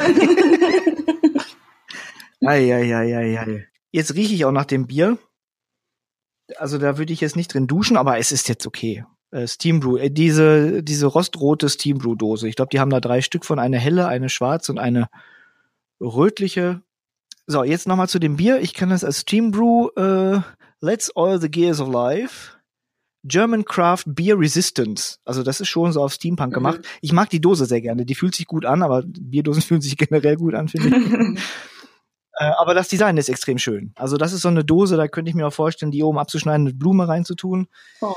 ei, 2.40 2.72
ei, 2.72 2.96
ei, 2.96 3.16
ei, 3.16 3.40
ei. 3.40 3.68
Jetzt 3.90 4.14
rieche 4.14 4.34
ich 4.34 4.44
auch 4.44 4.52
nach 4.52 4.64
dem 4.64 4.86
Bier 4.86 5.18
also 6.56 6.78
da 6.78 6.98
würde 6.98 7.12
ich 7.12 7.20
jetzt 7.20 7.36
nicht 7.36 7.52
drin 7.52 7.66
duschen, 7.66 7.96
aber 7.96 8.18
es 8.18 8.32
ist 8.32 8.48
jetzt 8.48 8.66
okay. 8.66 9.04
Äh, 9.30 9.46
Steam 9.46 9.80
Brew, 9.80 9.96
äh, 9.96 10.10
diese, 10.10 10.82
diese 10.82 11.06
rostrote 11.06 11.68
Steam 11.68 11.98
Brew 11.98 12.14
Dose. 12.14 12.48
Ich 12.48 12.56
glaube, 12.56 12.70
die 12.70 12.80
haben 12.80 12.90
da 12.90 13.00
drei 13.00 13.20
Stück 13.20 13.44
von, 13.44 13.58
eine 13.58 13.78
helle, 13.78 14.08
eine 14.08 14.28
schwarze 14.28 14.72
und 14.72 14.78
eine 14.78 15.08
rötliche. 16.00 16.80
So, 17.46 17.64
jetzt 17.64 17.88
nochmal 17.88 18.08
zu 18.08 18.18
dem 18.18 18.36
Bier. 18.36 18.60
Ich 18.60 18.74
kenne 18.74 18.92
das 18.92 19.04
als 19.04 19.20
Steam 19.20 19.50
Brew, 19.50 19.88
äh, 19.96 20.40
Let's 20.80 21.10
All 21.14 21.40
the 21.40 21.50
Gears 21.50 21.80
of 21.80 21.92
Life. 21.92 22.58
German 23.24 23.64
Craft 23.64 24.04
Beer 24.06 24.38
Resistance. 24.38 25.18
Also 25.24 25.42
das 25.42 25.60
ist 25.60 25.68
schon 25.68 25.92
so 25.92 26.02
auf 26.02 26.12
Steampunk 26.12 26.50
mhm. 26.50 26.54
gemacht. 26.54 26.80
Ich 27.00 27.12
mag 27.12 27.28
die 27.30 27.40
Dose 27.40 27.66
sehr 27.66 27.80
gerne. 27.80 28.06
Die 28.06 28.14
fühlt 28.14 28.34
sich 28.34 28.46
gut 28.46 28.64
an, 28.64 28.82
aber 28.82 29.02
Bierdosen 29.02 29.62
fühlen 29.62 29.80
sich 29.80 29.96
generell 29.96 30.36
gut 30.36 30.54
an, 30.54 30.68
finde 30.68 30.96
ich. 30.96 31.42
Äh, 32.38 32.52
aber 32.56 32.72
das 32.72 32.86
Design 32.86 33.16
ist 33.16 33.28
extrem 33.28 33.58
schön. 33.58 33.92
Also 33.96 34.16
das 34.16 34.32
ist 34.32 34.42
so 34.42 34.48
eine 34.48 34.64
Dose, 34.64 34.96
da 34.96 35.08
könnte 35.08 35.28
ich 35.28 35.34
mir 35.34 35.46
auch 35.48 35.52
vorstellen, 35.52 35.90
die 35.90 36.04
oben 36.04 36.18
abzuschneiden, 36.18 36.62
mit 36.62 36.78
Blume 36.78 37.08
reinzutun. 37.08 37.66
Oh. 38.00 38.14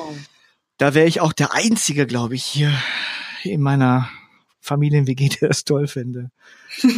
Da 0.78 0.94
wäre 0.94 1.08
ich 1.08 1.22
auch 1.22 1.34
der 1.34 1.56
Einzige, 1.56 2.06
glaube 2.06 2.36
ich, 2.36 2.44
hier 2.44 2.72
in 3.44 3.62
meiner 3.62 4.10
Familien-WG, 4.60 5.30
der 5.30 5.48
das 5.50 5.64
toll 5.64 5.88
fände. 5.88 6.30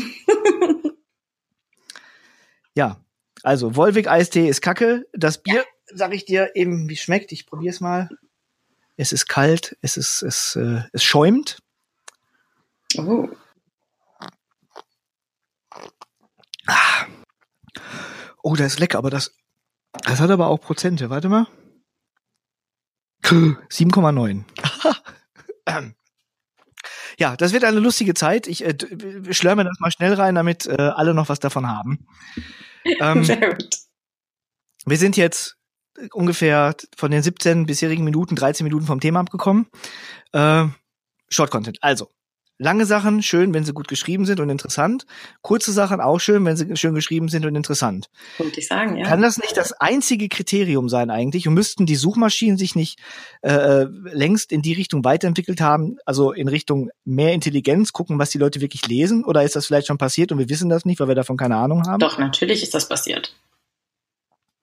ja, 2.76 3.00
also 3.42 3.78
Wolwig 3.78 4.10
Eistee 4.10 4.50
ist 4.50 4.62
kacke. 4.62 5.06
Das 5.14 5.42
Bier, 5.42 5.64
sag 5.94 6.14
ich 6.14 6.26
dir 6.26 6.52
eben, 6.56 6.90
wie 6.90 6.98
schmeckt. 6.98 7.32
Ich 7.32 7.46
probier's 7.46 7.80
mal. 7.80 8.10
Es 8.98 9.14
ist 9.14 9.28
kalt, 9.28 9.78
es 9.82 9.96
ist, 9.96 10.22
es, 10.24 10.58
äh, 10.58 10.82
es 10.92 11.04
schäumt. 11.06 11.60
Oh. 12.98 13.30
Oh, 18.42 18.56
das 18.56 18.74
ist 18.74 18.80
lecker, 18.80 18.98
aber 18.98 19.10
das, 19.10 19.36
das 20.04 20.20
hat 20.20 20.30
aber 20.30 20.48
auch 20.48 20.60
Prozente. 20.60 21.10
Warte 21.10 21.30
mal. 21.30 21.48
7,9. 23.24 24.44
ja, 27.18 27.38
das 27.38 27.54
wird 27.54 27.64
eine 27.64 27.80
lustige 27.80 28.14
Zeit. 28.14 28.48
Ich 28.48 28.66
äh, 28.66 28.76
schlörme 29.32 29.64
das 29.64 29.80
mal 29.80 29.92
schnell 29.92 30.14
rein, 30.14 30.36
damit 30.36 30.68
äh, 30.68 30.76
alle 30.76 31.14
noch 31.14 31.30
was 31.30 31.40
davon 31.40 31.68
haben. 31.68 32.06
Ähm, 33.00 33.24
Sehr 33.24 33.56
gut. 33.56 33.78
Wir 34.86 34.98
sind 34.98 35.16
jetzt 35.16 35.56
ungefähr 36.12 36.76
von 36.98 37.12
den 37.12 37.24
17 37.24 37.66
bisherigen 37.66 38.04
Minuten 38.04 38.36
13 38.36 38.66
Minuten 38.66 38.86
vom 38.86 39.00
Thema 39.00 39.22
abgekommen. 39.22 39.68
Äh, 40.34 40.66
Short 41.30 41.50
Content. 41.50 41.78
Also, 41.82 42.12
Lange 42.60 42.86
Sachen 42.86 43.24
schön, 43.24 43.54
wenn 43.54 43.64
sie 43.64 43.74
gut 43.74 43.88
geschrieben 43.88 44.26
sind 44.26 44.40
und 44.40 44.50
interessant. 44.50 45.06
Kurze 45.42 45.72
Sachen 45.72 46.00
auch 46.00 46.20
schön, 46.20 46.46
wenn 46.46 46.56
sie 46.56 46.76
schön 46.76 46.94
geschrieben 46.94 47.28
sind 47.28 47.46
und 47.46 47.56
interessant. 47.56 48.10
Wollte 48.38 48.60
ich 48.60 48.68
sagen, 48.68 48.96
ja. 48.96 49.08
Kann 49.08 49.24
das 49.24 49.38
nicht 49.40 49.58
das 49.58 49.74
einzige 49.74 50.30
Kriterium 50.30 50.88
sein 50.88 51.10
eigentlich? 51.10 51.48
Und 51.48 51.56
müssten 51.56 51.88
die 51.88 51.96
Suchmaschinen 51.96 52.58
sich 52.58 52.76
nicht 52.76 53.00
äh, 53.42 53.86
längst 54.04 54.52
in 54.52 54.62
die 54.62 54.74
Richtung 54.74 55.04
weiterentwickelt 55.04 55.62
haben, 55.62 55.98
also 56.06 56.32
in 56.32 56.48
Richtung 56.48 56.92
mehr 57.06 57.34
Intelligenz, 57.34 57.92
gucken, 57.92 58.20
was 58.20 58.30
die 58.30 58.38
Leute 58.38 58.62
wirklich 58.62 58.88
lesen? 58.88 59.26
Oder 59.26 59.44
ist 59.44 59.56
das 59.56 59.66
vielleicht 59.66 59.88
schon 59.88 59.98
passiert 59.98 60.32
und 60.32 60.38
wir 60.38 60.50
wissen 60.50 60.70
das 60.70 60.86
nicht, 60.86 61.00
weil 61.00 61.08
wir 61.08 61.16
davon 61.16 61.38
keine 61.38 61.56
Ahnung 61.56 61.88
haben? 61.88 62.00
Doch, 62.00 62.20
natürlich 62.20 62.62
ist 62.62 62.76
das 62.76 62.88
passiert. 62.88 63.36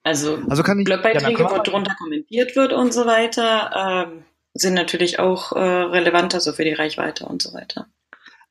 Also, 0.05 0.39
also 0.49 0.63
kann 0.63 0.79
ich, 0.79 0.87
Blogbeiträge, 0.87 1.43
ja, 1.43 1.51
wo 1.51 1.63
drunter 1.63 1.95
kommentiert 1.99 2.57
wird 2.57 2.73
und 2.73 2.95
so 2.95 3.05
weiter. 3.05 4.07
Ähm 4.07 4.25
sind 4.55 4.75
natürlich 4.75 5.19
auch 5.19 5.53
äh, 5.53 5.59
relevanter 5.59 6.41
so 6.41 6.53
für 6.53 6.65
die 6.65 6.73
Reichweite 6.73 7.27
und 7.27 7.43
so 7.43 7.53
weiter. 7.53 7.87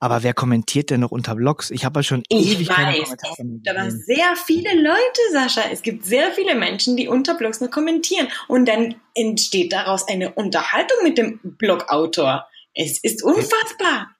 Aber 0.01 0.23
wer 0.23 0.33
kommentiert 0.33 0.91
denn 0.91 1.01
noch 1.01 1.11
unter 1.11 1.35
Blogs? 1.35 1.71
Ich 1.71 1.83
habe 1.83 1.99
ja 1.99 2.03
schon 2.03 2.23
ich 2.29 2.55
ewig 2.55 2.69
weiß, 2.69 2.75
keine 2.77 3.03
Kommentare 3.03 3.31
es 3.31 3.37
gibt 3.37 3.69
aber 3.69 3.91
sehr 3.91 4.35
viele 4.45 4.81
Leute, 4.81 5.21
Sascha. 5.33 5.63
Es 5.71 5.81
gibt 5.81 6.05
sehr 6.05 6.31
viele 6.31 6.55
Menschen, 6.55 6.95
die 6.95 7.09
unter 7.09 7.35
Blogs 7.35 7.59
nur 7.59 7.69
kommentieren. 7.69 8.29
Und 8.47 8.65
dann 8.65 8.95
entsteht 9.13 9.73
daraus 9.73 10.07
eine 10.07 10.33
Unterhaltung 10.33 10.97
mit 11.03 11.17
dem 11.17 11.39
Blogautor. 11.43 12.47
Es 12.73 13.03
ist 13.03 13.23
unfassbar. 13.23 14.15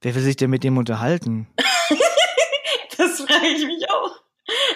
Wer 0.00 0.14
will 0.14 0.22
sich 0.22 0.36
denn 0.36 0.48
mit 0.48 0.64
dem 0.64 0.78
unterhalten? 0.78 1.48
das 2.96 3.20
frage 3.20 3.46
ich 3.48 3.66
mich 3.66 3.90
auch. 3.90 4.16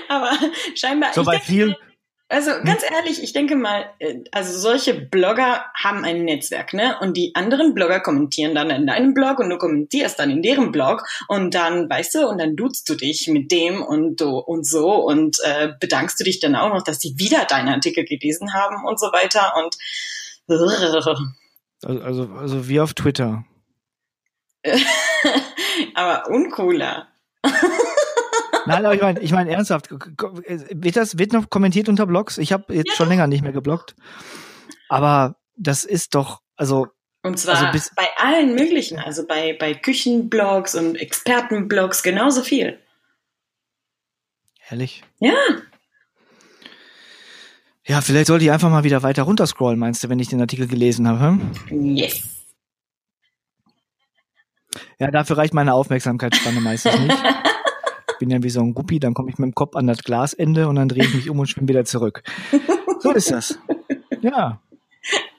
Aber 0.09 0.33
scheinbar. 0.75 1.15
So 1.15 1.25
bei 1.25 1.39
vielen, 1.39 1.75
also 2.35 2.51
hm? 2.51 2.65
ganz 2.65 2.83
ehrlich, 2.83 3.23
ich 3.23 3.33
denke 3.33 3.55
mal, 3.55 3.87
äh, 4.01 4.17
also 4.33 4.59
solche 4.59 4.95
Blogger 4.95 5.65
haben 5.75 6.05
ein 6.05 6.25
Netzwerk, 6.25 6.75
ne? 6.75 6.97
Und 7.01 7.17
die 7.17 7.35
anderen 7.35 7.75
Blogger 7.75 8.01
kommentieren 8.01 8.55
dann 8.55 8.71
in 8.71 8.87
deinem 8.87 9.15
Blog 9.15 9.39
und 9.39 9.51
du 9.51 9.57
kommentierst 9.57 10.19
dann 10.19 10.31
in 10.31 10.43
deren 10.43 10.73
Blog 10.73 11.07
und 11.29 11.55
dann, 11.55 11.89
weißt 11.89 12.17
du, 12.17 12.29
und 12.29 12.39
dann 12.39 12.57
duzt 12.57 12.89
du 12.89 12.97
dich 12.97 13.29
mit 13.29 13.53
dem 13.53 13.83
und 13.83 14.21
du 14.21 14.39
und 14.39 14.67
so 14.67 14.95
und 14.95 15.39
äh, 15.45 15.69
bedankst 15.79 16.19
du 16.19 16.25
dich 16.25 16.41
dann 16.41 16.57
auch 16.57 16.71
noch, 16.71 16.83
dass 16.83 16.99
die 16.99 17.15
wieder 17.19 17.45
deinen 17.45 17.69
Artikel 17.69 18.05
gelesen 18.05 18.53
haben 18.53 18.85
und 18.85 18.99
so 18.99 19.07
weiter 19.07 19.55
und 19.63 19.77
also, 21.83 22.03
also, 22.03 22.29
also 22.35 22.69
wie 22.69 22.81
auf 22.81 22.95
Twitter. 22.95 23.45
Aber 25.95 26.29
uncooler. 26.31 27.09
Nein, 28.67 28.85
aber 28.85 28.95
ich 28.95 29.03
meine, 29.03 29.21
ich 29.21 29.33
meine 29.33 29.51
ernsthaft, 29.51 29.91
wird 29.91 30.97
das 30.97 31.19
wird 31.19 31.33
noch 31.33 31.51
kommentiert 31.51 31.89
unter 31.89 32.07
Blogs? 32.07 32.39
Ich 32.39 32.53
habe 32.53 32.73
jetzt 32.75 32.91
ja. 32.91 32.95
schon 32.95 33.09
länger 33.09 33.27
nicht 33.27 33.43
mehr 33.43 33.53
geblockt. 33.53 33.95
Aber 34.89 35.37
das 35.57 35.85
ist 35.85 36.15
doch, 36.15 36.41
also 36.57 36.89
und 37.23 37.39
zwar 37.39 37.73
also 37.73 37.91
bei 37.97 38.07
allen 38.19 38.55
möglichen, 38.55 38.99
also 38.99 39.27
bei, 39.27 39.57
bei 39.59 39.73
Küchenblogs 39.73 40.75
und 40.75 40.97
Expertenblogs 40.97 42.03
genauso 42.03 42.43
viel. 42.43 42.79
Ehrlich? 44.69 45.03
Ja. 45.21 45.33
Ja, 47.87 48.03
vielleicht 48.03 48.27
sollte 48.27 48.45
ich 48.45 48.51
einfach 48.51 48.71
mal 48.71 48.85
wieder 48.85 49.03
weiter 49.03 49.23
runterscrollen, 49.23 49.79
meinst 49.79 50.05
du, 50.05 50.11
wenn 50.11 50.19
ich 50.19 50.29
den 50.29 50.41
Artikel 50.41 50.67
gelesen 50.67 51.09
habe? 51.09 51.41
Hm? 51.69 51.97
Yes. 51.97 52.23
Ja, 54.99 55.11
dafür 55.11 55.39
reicht 55.39 55.55
meine 55.55 55.73
Aufmerksamkeitsspanne 55.73 56.61
meistens 56.61 56.99
nicht. 56.99 57.19
bin 58.19 58.31
ja 58.31 58.43
wie 58.43 58.51
so 58.51 58.61
ein 58.61 58.75
Guppi, 58.75 59.01
dann 59.01 59.15
komme 59.15 59.31
ich 59.31 59.39
mit 59.39 59.47
dem 59.47 59.55
Kopf 59.55 59.77
an 59.77 59.87
das 59.87 60.03
Glasende 60.03 60.69
und 60.69 60.77
dann 60.77 60.89
drehe 60.89 61.05
ich 61.05 61.15
mich 61.15 61.31
um 61.31 61.39
und 61.39 61.47
schwimme 61.47 61.69
wieder 61.69 61.85
zurück. 61.85 62.23
So 63.01 63.13
ist 63.13 63.31
das. 63.31 63.59
Ja. 64.23 64.61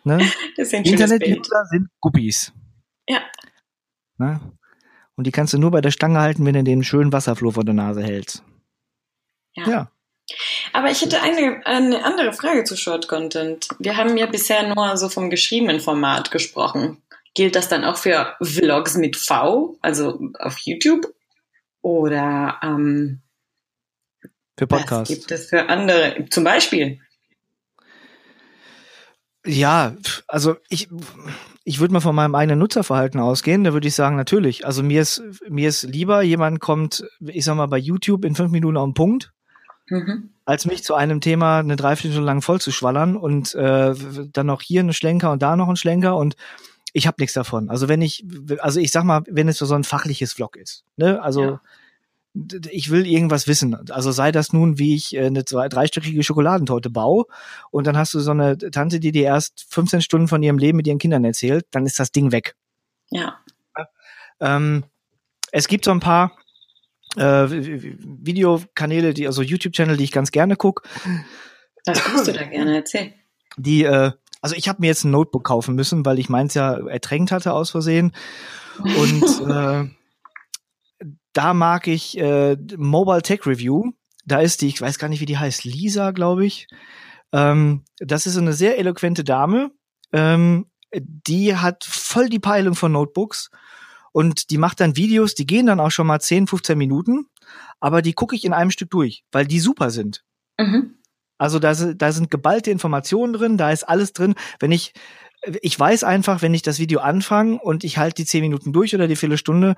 Ne? 0.03 0.19
Das 0.55 0.71
Internet-User 0.71 1.65
sind 1.65 1.89
Guppis. 1.99 2.53
Ja. 3.07 3.21
Ne? 4.17 4.39
Und 5.15 5.25
die 5.25 5.31
kannst 5.31 5.53
du 5.53 5.57
nur 5.57 5.71
bei 5.71 5.81
der 5.81 5.91
Stange 5.91 6.19
halten, 6.19 6.45
wenn 6.45 6.53
du 6.53 6.63
den 6.63 6.83
schönen 6.83 7.11
Wasserfloh 7.11 7.51
vor 7.51 7.63
der 7.63 7.73
Nase 7.73 8.03
hältst. 8.03 8.43
Ja. 9.55 9.67
ja. 9.67 9.91
Aber 10.73 10.91
ich 10.91 11.01
hätte 11.01 11.21
eine, 11.21 11.65
eine 11.65 12.03
andere 12.03 12.33
Frage 12.33 12.63
zu 12.63 12.75
Short 12.75 13.07
Content. 13.07 13.67
Wir 13.79 13.97
haben 13.97 14.17
ja 14.17 14.25
bisher 14.25 14.73
nur 14.73 14.97
so 14.97 15.09
vom 15.09 15.29
geschriebenen 15.29 15.79
Format 15.79 16.31
gesprochen. 16.31 17.01
Gilt 17.33 17.55
das 17.55 17.67
dann 17.67 17.83
auch 17.83 17.97
für 17.97 18.35
Vlogs 18.41 18.95
mit 18.95 19.15
V, 19.17 19.77
also 19.81 20.19
auf 20.39 20.57
YouTube? 20.59 21.14
Oder 21.85 22.57
ähm, 22.63 23.21
für 24.57 24.65
Podcasts. 24.65 25.11
Was 25.11 25.19
gibt 25.19 25.31
es 25.31 25.45
für 25.49 25.69
andere? 25.69 26.25
Zum 26.31 26.43
Beispiel. 26.43 26.99
Ja, 29.45 29.95
also 30.27 30.55
ich, 30.67 30.89
ich 31.63 31.79
würde 31.79 31.93
mal 31.93 31.99
von 31.99 32.15
meinem 32.15 32.33
eigenen 32.33 32.57
Nutzerverhalten 32.57 33.19
ausgehen. 33.19 33.63
Da 33.63 33.73
würde 33.73 33.87
ich 33.87 33.93
sagen, 33.93 34.15
natürlich. 34.15 34.65
Also 34.65 34.81
mir 34.81 34.99
ist, 34.99 35.21
mir 35.47 35.69
ist 35.69 35.83
lieber, 35.83 36.23
jemand 36.23 36.59
kommt, 36.59 37.07
ich 37.19 37.45
sag 37.45 37.53
mal, 37.53 37.67
bei 37.67 37.77
YouTube 37.77 38.25
in 38.25 38.33
fünf 38.33 38.51
Minuten 38.51 38.77
auf 38.77 38.87
den 38.87 38.95
Punkt, 38.95 39.31
mhm. 39.87 40.31
als 40.43 40.65
mich 40.65 40.83
zu 40.83 40.95
einem 40.95 41.21
Thema 41.21 41.59
eine 41.59 41.75
Dreiviertelstunde 41.75 42.25
lang 42.25 42.41
voll 42.41 42.59
zu 42.59 42.71
schwallern 42.71 43.15
und 43.15 43.53
äh, 43.53 43.93
dann 44.33 44.47
noch 44.47 44.63
hier 44.63 44.79
einen 44.79 44.93
Schlenker 44.93 45.31
und 45.31 45.43
da 45.43 45.55
noch 45.55 45.67
einen 45.67 45.77
Schlenker 45.77 46.17
und 46.17 46.35
ich 46.95 47.07
habe 47.07 47.17
nichts 47.19 47.33
davon. 47.33 47.69
Also 47.69 47.89
wenn 47.89 48.01
ich, 48.01 48.25
also 48.59 48.79
ich 48.79 48.91
sag 48.91 49.03
mal, 49.03 49.21
wenn 49.27 49.49
es 49.49 49.57
so 49.57 49.75
ein 49.75 49.83
fachliches 49.83 50.31
Vlog 50.31 50.55
ist, 50.55 50.85
ne, 50.95 51.21
also 51.21 51.43
ja. 51.43 51.61
ich 52.71 52.89
will 52.89 53.05
irgendwas 53.05 53.47
wissen. 53.49 53.75
Also 53.91 54.13
sei 54.13 54.31
das 54.31 54.53
nun, 54.53 54.79
wie 54.79 54.95
ich 54.95 55.13
äh, 55.13 55.25
eine 55.25 55.43
zwei, 55.43 55.67
dreistöckige 55.67 56.23
Schokoladentorte 56.23 56.89
baue 56.89 57.25
und 57.69 57.85
dann 57.85 57.97
hast 57.97 58.13
du 58.13 58.21
so 58.21 58.31
eine 58.31 58.57
Tante, 58.57 59.01
die 59.01 59.11
dir 59.11 59.25
erst 59.25 59.65
15 59.69 60.01
Stunden 60.01 60.29
von 60.29 60.41
ihrem 60.41 60.57
Leben 60.57 60.77
mit 60.77 60.87
ihren 60.87 60.97
Kindern 60.97 61.25
erzählt, 61.25 61.65
dann 61.71 61.85
ist 61.85 61.99
das 61.99 62.13
Ding 62.13 62.31
weg. 62.31 62.55
Ja. 63.09 63.39
Ähm, 64.39 64.85
es 65.51 65.67
gibt 65.67 65.83
so 65.83 65.91
ein 65.91 65.99
paar 65.99 66.31
äh, 67.17 67.21
Videokanäle, 67.49 69.13
die 69.13 69.27
also 69.27 69.41
YouTube-Channel, 69.41 69.97
die 69.97 70.05
ich 70.05 70.11
ganz 70.13 70.31
gerne 70.31 70.55
guck. 70.55 70.83
Was 71.85 72.01
guckst 72.05 72.27
du 72.29 72.31
da 72.31 72.43
gerne? 72.43 72.77
Erzähl. 72.77 73.13
Die 73.57 73.83
äh, 73.83 74.11
also 74.45 74.55
ich 74.55 74.69
habe 74.69 74.81
mir 74.81 74.85
jetzt 74.85 75.05
ein 75.05 75.09
Notebook 75.09 75.43
kaufen 75.43 75.73
müssen, 75.73 76.05
weil 76.05 76.19
ich 76.19 76.29
meins 76.29 76.53
ja 76.53 76.75
ertränkt 76.87 77.31
hatte 77.31 77.51
aus 77.51 77.71
Versehen. 77.71 78.11
Und 78.77 79.23
äh, 79.49 79.89
da 81.33 81.53
mag 81.55 81.87
ich 81.87 82.15
äh, 82.19 82.55
Mobile 82.77 83.23
Tech 83.23 83.47
Review. 83.47 83.93
Da 84.23 84.41
ist 84.41 84.61
die, 84.61 84.67
ich 84.67 84.79
weiß 84.79 84.99
gar 84.99 85.07
nicht, 85.07 85.19
wie 85.19 85.25
die 85.25 85.39
heißt, 85.39 85.63
Lisa, 85.63 86.11
glaube 86.11 86.45
ich. 86.45 86.67
Ähm, 87.31 87.85
das 87.97 88.27
ist 88.27 88.37
eine 88.37 88.53
sehr 88.53 88.77
eloquente 88.77 89.23
Dame. 89.23 89.71
Ähm, 90.13 90.67
die 90.93 91.55
hat 91.55 91.83
voll 91.83 92.29
die 92.29 92.37
Peilung 92.37 92.75
von 92.75 92.91
Notebooks 92.91 93.49
und 94.11 94.51
die 94.51 94.59
macht 94.59 94.79
dann 94.79 94.95
Videos, 94.95 95.33
die 95.33 95.47
gehen 95.47 95.65
dann 95.65 95.79
auch 95.79 95.89
schon 95.89 96.05
mal 96.05 96.19
10, 96.19 96.45
15 96.45 96.77
Minuten, 96.77 97.25
aber 97.79 98.03
die 98.03 98.13
gucke 98.13 98.35
ich 98.35 98.45
in 98.45 98.53
einem 98.53 98.69
Stück 98.69 98.91
durch, 98.91 99.23
weil 99.31 99.47
die 99.47 99.59
super 99.59 99.89
sind. 99.89 100.23
Mhm. 100.59 100.99
Also 101.37 101.59
da, 101.59 101.73
da 101.73 102.11
sind 102.11 102.31
geballte 102.31 102.71
Informationen 102.71 103.33
drin, 103.33 103.57
da 103.57 103.71
ist 103.71 103.83
alles 103.83 104.13
drin. 104.13 104.35
Wenn 104.59 104.71
ich, 104.71 104.93
ich 105.61 105.79
weiß 105.79 106.03
einfach, 106.03 106.41
wenn 106.41 106.53
ich 106.53 106.61
das 106.61 106.79
Video 106.79 106.99
anfange 106.99 107.59
und 107.59 107.83
ich 107.83 107.97
halte 107.97 108.23
die 108.23 108.25
zehn 108.25 108.41
Minuten 108.41 108.73
durch 108.73 108.95
oder 108.95 109.07
die 109.07 109.15
Viertelstunde, 109.15 109.75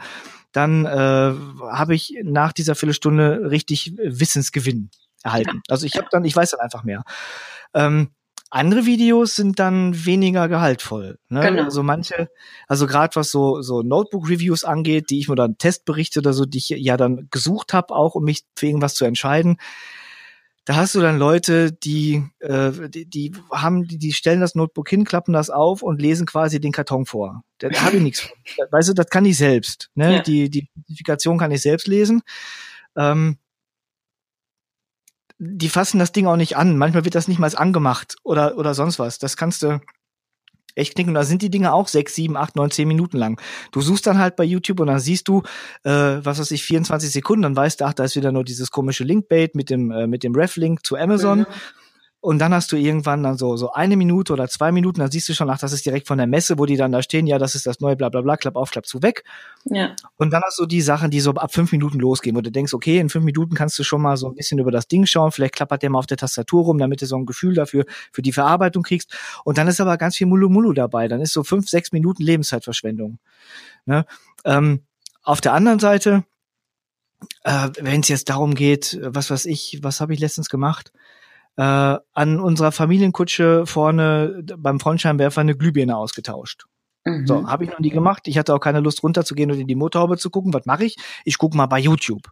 dann 0.52 0.86
äh, 0.86 0.90
habe 0.90 1.96
ich 1.96 2.16
nach 2.24 2.54
dieser 2.54 2.76
Viertelstunde 2.76 3.50
richtig 3.50 3.94
Wissensgewinn 3.98 4.92
erhalten. 5.24 5.62
Also 5.68 5.86
ich 5.86 5.98
habe 5.98 6.08
dann, 6.12 6.26
ich 6.26 6.36
weiß 6.36 6.52
dann 6.52 6.60
einfach 6.60 6.84
mehr. 6.84 7.04
Ähm, 7.74 8.12
andere 8.50 8.86
Videos 8.86 9.36
sind 9.36 9.60
dann 9.60 10.06
weniger 10.06 10.48
gehaltvoll. 10.48 11.20
Ne? 11.28 11.42
Genau. 11.42 11.64
Also 11.64 11.84
manche, 11.84 12.30
also 12.68 12.88
gerade 12.88 13.16
was 13.18 13.30
so 13.30 13.62
so 13.62 13.82
Notebook-Reviews 13.82 14.64
angeht, 14.64 15.10
die 15.10 15.20
ich 15.20 15.28
mir 15.28 15.36
dann 15.36 15.58
Testberichte 15.58 16.20
oder 16.20 16.32
so, 16.32 16.46
die 16.46 16.60
ich 16.60 16.70
ja 16.70 16.96
dann 16.96 17.28
gesucht 17.30 17.74
habe, 17.74 17.94
auch 17.94 18.16
um 18.16 18.24
mich 18.24 18.44
für 18.56 18.68
irgendwas 18.68 18.96
zu 18.96 19.04
entscheiden 19.04 19.58
da 20.68 20.76
hast 20.76 20.96
du 20.96 21.00
dann 21.00 21.18
Leute, 21.18 21.72
die, 21.72 22.26
äh, 22.40 22.90
die, 22.90 23.06
die 23.06 23.32
haben, 23.54 23.88
die, 23.88 23.98
die 23.98 24.12
stellen 24.12 24.42
das 24.42 24.54
Notebook 24.54 24.90
hin, 24.90 25.06
klappen 25.06 25.32
das 25.32 25.50
auf 25.50 25.82
und 25.82 26.02
lesen 26.02 26.26
quasi 26.26 26.60
den 26.60 26.74
Karton 26.74 27.06
vor. 27.06 27.46
Da, 27.60 27.70
da 27.70 27.84
habe 27.84 27.96
ich 27.96 28.04
nichts 28.04 28.20
von. 28.20 28.32
Weißt 28.72 28.90
du, 28.90 28.94
das 28.94 29.08
kann 29.08 29.24
ich 29.24 29.38
selbst. 29.38 29.90
Ne? 29.96 30.16
Ja. 30.16 30.22
Die, 30.22 30.50
die 30.50 30.68
Spezifikation 30.70 31.38
kann 31.38 31.52
ich 31.52 31.62
selbst 31.62 31.88
lesen. 31.88 32.22
Ähm, 32.98 33.38
die 35.38 35.70
fassen 35.70 36.00
das 36.00 36.12
Ding 36.12 36.28
auch 36.28 36.36
nicht 36.36 36.58
an. 36.58 36.78
Manchmal 36.78 37.06
wird 37.06 37.16
das 37.16 37.30
nicht 37.30 37.40
mal 37.40 37.56
angemacht 37.56 38.18
oder, 38.24 38.58
oder 38.58 38.74
sonst 38.74 39.00
was. 39.00 39.20
Das 39.20 39.38
kannst 39.38 39.64
du, 39.64 39.80
echt 40.78 40.96
knicken. 40.96 41.12
Und 41.12 41.16
da 41.16 41.24
sind 41.24 41.42
die 41.42 41.50
Dinge 41.50 41.74
auch 41.74 41.88
sechs, 41.88 42.16
sieben, 42.16 42.38
acht, 42.38 42.56
neun, 42.56 42.72
zehn 42.72 42.88
Minuten 42.88 43.18
lang. 43.18 43.40
Du 43.72 43.82
suchst 43.82 44.08
dann 44.08 44.18
halt 44.18 44.36
bei 44.36 44.44
YouTube 44.44 44.80
und 44.80 44.88
dann 44.88 45.00
siehst 45.00 45.28
du, 45.28 45.44
äh, 45.84 45.92
was 45.92 46.40
weiß 46.40 46.52
ich, 46.52 46.64
24 46.64 47.12
Sekunden, 47.12 47.44
dann 47.44 47.56
weißt 47.56 47.82
du, 47.82 47.86
ach, 47.86 47.94
da 47.94 48.04
ist 48.04 48.16
wieder 48.16 48.32
nur 48.32 48.44
dieses 48.44 48.72
komische 48.72 49.04
Linkbait 49.04 49.56
mit 49.56 49.70
dem, 49.70 49.92
äh, 49.92 50.08
mit 50.08 50.24
dem 50.24 50.36
Ref-Link 50.36 50.86
zu 50.86 50.96
Amazon. 50.96 51.40
Mhm. 51.40 51.46
Und 52.20 52.40
dann 52.40 52.52
hast 52.54 52.72
du 52.72 52.78
irgendwann 52.78 53.22
dann 53.22 53.38
so, 53.38 53.58
so 53.58 53.72
eine 53.74 53.96
Minute 53.96 54.34
oder 54.34 54.48
zwei 54.48 54.72
Minuten, 54.72 55.00
dann 55.00 55.12
siehst 55.12 55.30
du 55.30 55.34
schon, 55.34 55.50
ach, 55.52 55.60
das 55.60 55.72
ist 55.72 55.86
direkt 55.86 56.08
von 56.08 56.18
der 56.18 56.26
Messe, 56.26 56.58
wo 56.58 56.66
die 56.66 56.76
dann 56.76 56.92
da 56.92 57.04
stehen, 57.04 57.28
ja, 57.28 57.38
das 57.38 57.54
ist 57.54 57.68
das 57.68 57.80
neue, 57.80 57.96
bla, 57.96 58.10
bla, 58.10 58.22
bla, 58.22 58.38
klapp 58.38 58.56
auf, 58.56 58.72
klapp 58.72 58.88
zu, 58.88 59.04
weg. 59.04 59.24
Ja. 59.66 59.96
Und 60.16 60.32
dann 60.32 60.42
hast 60.44 60.58
du 60.58 60.66
die 60.66 60.82
Sachen, 60.82 61.12
die 61.12 61.20
so 61.20 61.32
ab 61.36 61.54
fünf 61.54 61.72
Minuten 61.72 62.00
losgehen, 62.00 62.36
wo 62.36 62.42
du 62.42 62.52
denkst, 62.52 62.74
okay, 62.74 62.98
in 62.98 63.10
fünf 63.10 63.24
Minuten 63.24 63.54
kannst 63.54 63.78
du 63.78 63.84
schon 63.84 64.02
mal 64.02 64.18
so 64.18 64.28
ein 64.28 64.36
bisschen 64.36 64.58
über 64.58 64.72
das 64.72 64.88
Ding 64.88 65.06
schauen, 65.06 65.32
vielleicht 65.32 65.54
klappert 65.54 65.84
der 65.84 65.92
mal 65.92 66.00
auf 66.00 66.08
der 66.08 66.18
Tastatur 66.18 66.64
rum, 66.64 66.80
damit 66.80 67.02
du 67.02 67.06
so 67.06 67.16
ein 67.18 67.28
Gefühl 67.28 67.54
dafür, 67.54 67.86
für 68.12 68.24
die 68.24 68.34
Verarbeitung 68.34 68.82
kriegst. 68.82 69.16
Und 69.44 69.60
dann 69.60 69.68
ist 69.68 69.80
aber 69.80 69.98
ganz 69.98 70.16
viel 70.16 70.28
Mulu 70.28 70.50
Mulu 70.50 70.74
dabei. 70.74 71.08
Dann 71.08 71.22
ist 71.22 71.34
so 71.34 71.44
fünf, 71.44 71.70
sechs 71.70 71.92
Minuten 71.92 72.24
Lebenszeitverschwendung. 72.24 73.20
Ne? 73.86 74.06
Ähm, 74.44 74.82
auf 75.22 75.40
der 75.40 75.54
anderen 75.54 75.80
Seite, 75.80 76.24
äh, 77.44 77.70
wenn 77.80 78.02
es 78.02 78.08
jetzt 78.08 78.30
darum 78.30 78.56
geht, 78.56 78.98
was 79.02 79.30
weiß 79.30 79.46
ich, 79.46 79.80
was 79.82 80.02
habe 80.02 80.14
ich 80.14 80.20
letztens 80.20 80.50
gemacht? 80.50 80.92
Äh, 81.58 81.62
an 81.62 82.40
unserer 82.40 82.72
Familienkutsche 82.72 83.66
vorne 83.66 84.44
beim 84.58 84.80
Frontscheinwerfer 84.80 85.42
eine 85.42 85.58
Glühbirne 85.58 85.98
ausgetauscht. 85.98 86.66
Mhm. 87.04 87.28
So, 87.28 87.48
habe 87.48 87.64
ich 87.64 87.72
noch 87.72 87.80
nie 87.80 87.90
gemacht. 87.90 88.28
Ich 88.28 88.38
hatte 88.38 88.54
auch 88.54 88.60
keine 88.60 88.80
Lust 88.80 89.04
runterzugehen 89.04 89.52
und 89.52 89.60
in 89.60 89.68
die 89.68 89.76
Motorhaube 89.76 90.18
zu 90.18 90.30
gucken. 90.30 90.54
Was 90.54 90.66
mache 90.66 90.86
ich? 90.86 90.98
Ich 91.26 91.38
gucke 91.38 91.58
mal 91.58 91.66
bei 91.66 91.80
YouTube. 91.80 92.30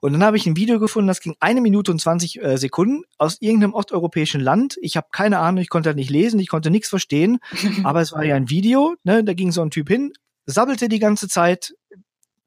Und 0.00 0.12
dann 0.12 0.22
habe 0.22 0.36
ich 0.36 0.46
ein 0.46 0.56
Video 0.56 0.78
gefunden, 0.78 1.08
das 1.08 1.20
ging 1.20 1.36
eine 1.40 1.60
Minute 1.60 1.90
und 1.90 2.00
20 2.00 2.42
äh, 2.42 2.58
Sekunden 2.58 3.04
aus 3.18 3.38
irgendeinem 3.40 3.74
osteuropäischen 3.74 4.40
Land. 4.40 4.76
Ich 4.80 4.96
habe 4.96 5.08
keine 5.10 5.38
Ahnung, 5.38 5.62
ich 5.62 5.70
konnte 5.70 5.94
nicht 5.94 6.10
lesen, 6.10 6.38
ich 6.38 6.48
konnte 6.48 6.70
nichts 6.70 6.88
verstehen, 6.88 7.38
aber 7.84 8.02
es 8.02 8.12
war 8.12 8.22
ja 8.24 8.36
ein 8.36 8.50
Video, 8.50 8.94
ne, 9.04 9.24
da 9.24 9.32
ging 9.32 9.52
so 9.52 9.62
ein 9.62 9.70
Typ 9.70 9.88
hin, 9.88 10.12
sabbelte 10.44 10.88
die 10.88 10.98
ganze 10.98 11.28
Zeit, 11.28 11.74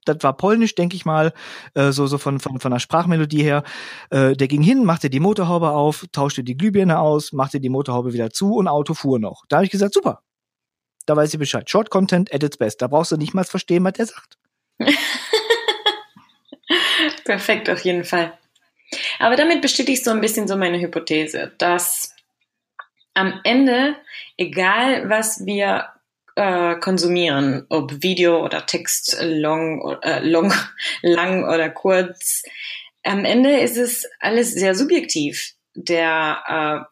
das 0.10 0.24
war 0.24 0.36
polnisch, 0.36 0.76
denke 0.76 0.96
ich 0.96 1.06
mal, 1.06 1.34
äh, 1.76 1.92
so, 1.92 2.08
so 2.08 2.18
von, 2.18 2.40
von, 2.40 2.60
von 2.60 2.72
der 2.72 2.80
Sprachmelodie 2.80 3.44
her. 3.44 3.64
Äh, 4.10 4.34
der 4.34 4.48
ging 4.48 4.62
hin, 4.62 4.84
machte 4.86 5.10
die 5.10 5.20
Motorhaube 5.20 5.70
auf, 5.70 6.06
tauschte 6.12 6.44
die 6.44 6.58
Glühbirne 6.58 7.00
aus, 7.00 7.32
machte 7.32 7.60
die 7.60 7.70
Motorhaube 7.70 8.14
wieder 8.14 8.32
zu 8.32 8.56
und 8.56 8.68
Auto 8.68 8.94
fuhr 8.94 9.20
noch. 9.20 9.46
Da 9.50 9.58
habe 9.58 9.66
ich 9.66 9.72
gesagt, 9.72 9.94
super. 9.94 10.22
Da 11.06 11.16
weiß 11.16 11.34
ich 11.34 11.40
Bescheid. 11.40 11.70
Short 11.70 11.90
Content 11.90 12.34
at 12.34 12.44
its 12.44 12.58
best. 12.58 12.82
Da 12.82 12.88
brauchst 12.88 13.12
du 13.12 13.18
nicht 13.18 13.34
mal 13.34 13.44
verstehen, 13.44 13.84
was 13.84 13.94
er 13.98 14.06
sagt. 14.08 14.38
Perfekt, 17.26 17.70
auf 17.70 17.80
jeden 17.82 18.04
Fall. 18.04 18.38
Aber 19.20 19.36
damit 19.36 19.62
bestätigst 19.62 20.06
du 20.06 20.12
ein 20.12 20.22
bisschen 20.22 20.48
so 20.48 20.56
meine 20.56 20.80
Hypothese, 20.80 21.52
dass 21.58 22.16
am 23.14 23.40
Ende, 23.44 23.96
egal 24.38 25.10
was 25.10 25.46
wir 25.46 25.88
äh, 26.40 26.80
konsumieren, 26.80 27.66
ob 27.68 28.02
Video 28.02 28.42
oder 28.42 28.66
Text, 28.66 29.18
long, 29.22 29.98
äh, 30.02 30.22
long, 30.22 30.54
lang 31.02 31.44
oder 31.44 31.70
kurz. 31.70 32.44
Am 33.04 33.26
Ende 33.26 33.60
ist 33.60 33.78
es 33.78 34.08
alles 34.22 34.54
sehr 34.54 34.74
subjektiv. 34.74 35.52
Der 35.76 36.88
äh, 36.88 36.90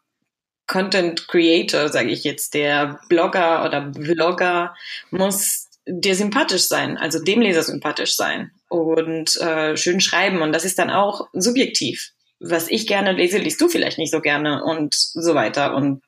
Content 0.70 1.30
Creator, 1.30 1.88
sage 1.88 2.10
ich 2.10 2.26
jetzt, 2.26 2.56
der 2.56 3.00
Blogger 3.08 3.64
oder 3.64 3.94
Vlogger 3.94 4.76
muss 5.12 5.70
dir 5.86 6.16
sympathisch 6.16 6.68
sein, 6.68 6.98
also 6.98 7.24
dem 7.24 7.40
Leser 7.40 7.64
sympathisch 7.64 8.18
sein 8.18 8.52
und 8.68 9.38
äh, 9.38 9.78
schön 9.78 10.02
schreiben. 10.02 10.42
Und 10.42 10.52
das 10.52 10.66
ist 10.66 10.78
dann 10.78 10.90
auch 10.90 11.30
subjektiv. 11.32 12.12
Was 12.42 12.68
ich 12.68 12.86
gerne 12.86 13.14
lese, 13.14 13.38
liest 13.38 13.62
du 13.62 13.70
vielleicht 13.70 13.98
nicht 13.98 14.12
so 14.12 14.20
gerne 14.20 14.62
und 14.66 14.94
so 14.94 15.36
weiter. 15.36 15.74
Und 15.74 16.02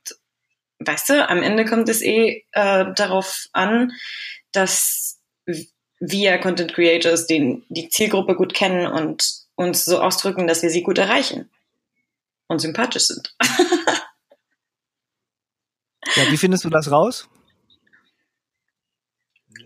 weißt 0.79 1.09
du, 1.09 1.29
am 1.29 1.43
Ende 1.43 1.65
kommt 1.65 1.89
es 1.89 2.01
eh 2.01 2.45
äh, 2.51 2.85
darauf 2.95 3.47
an, 3.51 3.91
dass 4.51 5.19
wir 5.99 6.37
Content 6.39 6.73
Creators 6.73 7.27
den, 7.27 7.65
die 7.69 7.89
Zielgruppe 7.89 8.35
gut 8.35 8.53
kennen 8.53 8.87
und 8.87 9.29
uns 9.55 9.83
so 9.85 9.99
ausdrücken, 9.99 10.47
dass 10.47 10.63
wir 10.63 10.69
sie 10.69 10.83
gut 10.83 10.97
erreichen 10.97 11.49
und 12.47 12.59
sympathisch 12.59 13.07
sind. 13.07 13.35
ja, 16.15 16.31
wie 16.31 16.37
findest 16.37 16.63
du 16.63 16.69
das 16.69 16.89
raus? 16.91 17.27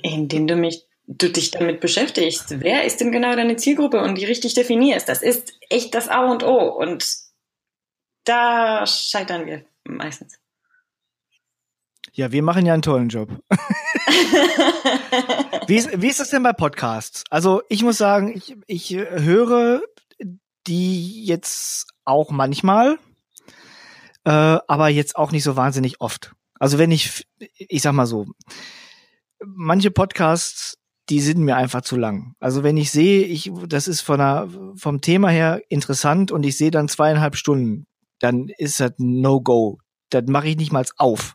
Indem 0.02 0.48
du 0.48 0.56
mich 0.56 0.88
du 1.06 1.30
dich 1.30 1.52
damit 1.52 1.82
beschäftigst. 1.82 2.62
Wer 2.62 2.86
ist 2.86 3.00
denn 3.00 3.12
genau 3.12 3.36
deine 3.36 3.58
Zielgruppe 3.58 4.02
und 4.02 4.18
die 4.18 4.26
richtig 4.26 4.54
definierst? 4.54 5.10
Das 5.10 5.22
ist 5.22 5.54
echt 5.70 5.94
das 5.94 6.08
A 6.08 6.32
und 6.32 6.44
O. 6.44 6.58
Und 6.58 7.06
da 8.24 8.86
scheitern 8.88 9.46
wir 9.46 9.66
meistens. 9.84 10.40
Ja, 12.16 12.32
wir 12.32 12.44
machen 12.44 12.68
ja 12.68 12.74
einen 12.74 12.84
tollen 12.84 13.10
Job. 13.10 13.30
wie, 15.68 15.78
ist, 15.78 16.00
wie 16.00 16.10
ist 16.10 16.20
das 16.20 16.30
denn 16.30 16.44
bei 16.44 16.54
Podcasts? 16.54 17.24
Also 17.32 17.64
ich 17.70 17.82
muss 17.82 17.98
sagen, 17.98 18.32
ich, 18.36 18.56
ich 18.68 18.92
höre 18.92 19.82
die 20.68 21.26
jetzt 21.26 21.88
auch 22.06 22.30
manchmal, 22.30 23.00
äh, 24.26 24.30
aber 24.30 24.90
jetzt 24.90 25.16
auch 25.16 25.32
nicht 25.32 25.42
so 25.44 25.56
wahnsinnig 25.56 26.02
oft. 26.02 26.34
Also 26.60 26.78
wenn 26.78 26.92
ich, 26.92 27.26
ich 27.58 27.82
sag 27.82 27.94
mal 27.94 28.06
so, 28.06 28.28
manche 29.44 29.90
Podcasts, 29.90 30.78
die 31.10 31.20
sind 31.20 31.40
mir 31.40 31.56
einfach 31.56 31.82
zu 31.82 31.98
lang. 31.98 32.36
Also 32.40 32.62
wenn 32.62 32.78
ich 32.78 32.92
sehe, 32.92 33.26
ich, 33.26 33.52
das 33.68 33.88
ist 33.88 34.02
von 34.02 34.20
der, 34.20 34.50
vom 34.76 35.02
Thema 35.02 35.30
her 35.30 35.64
interessant 35.68 36.32
und 36.32 36.46
ich 36.46 36.58
sehe 36.58 36.70
dann 36.70 36.90
zweieinhalb 36.90 37.36
Stunden, 37.38 37.88
dann 38.20 38.50
ist 38.56 38.80
das 38.80 38.94
No-Go. 39.00 39.80
Das 40.12 40.26
mache 40.28 40.50
ich 40.50 40.58
nicht 40.58 40.72
mal 40.72 40.86
auf. 40.98 41.34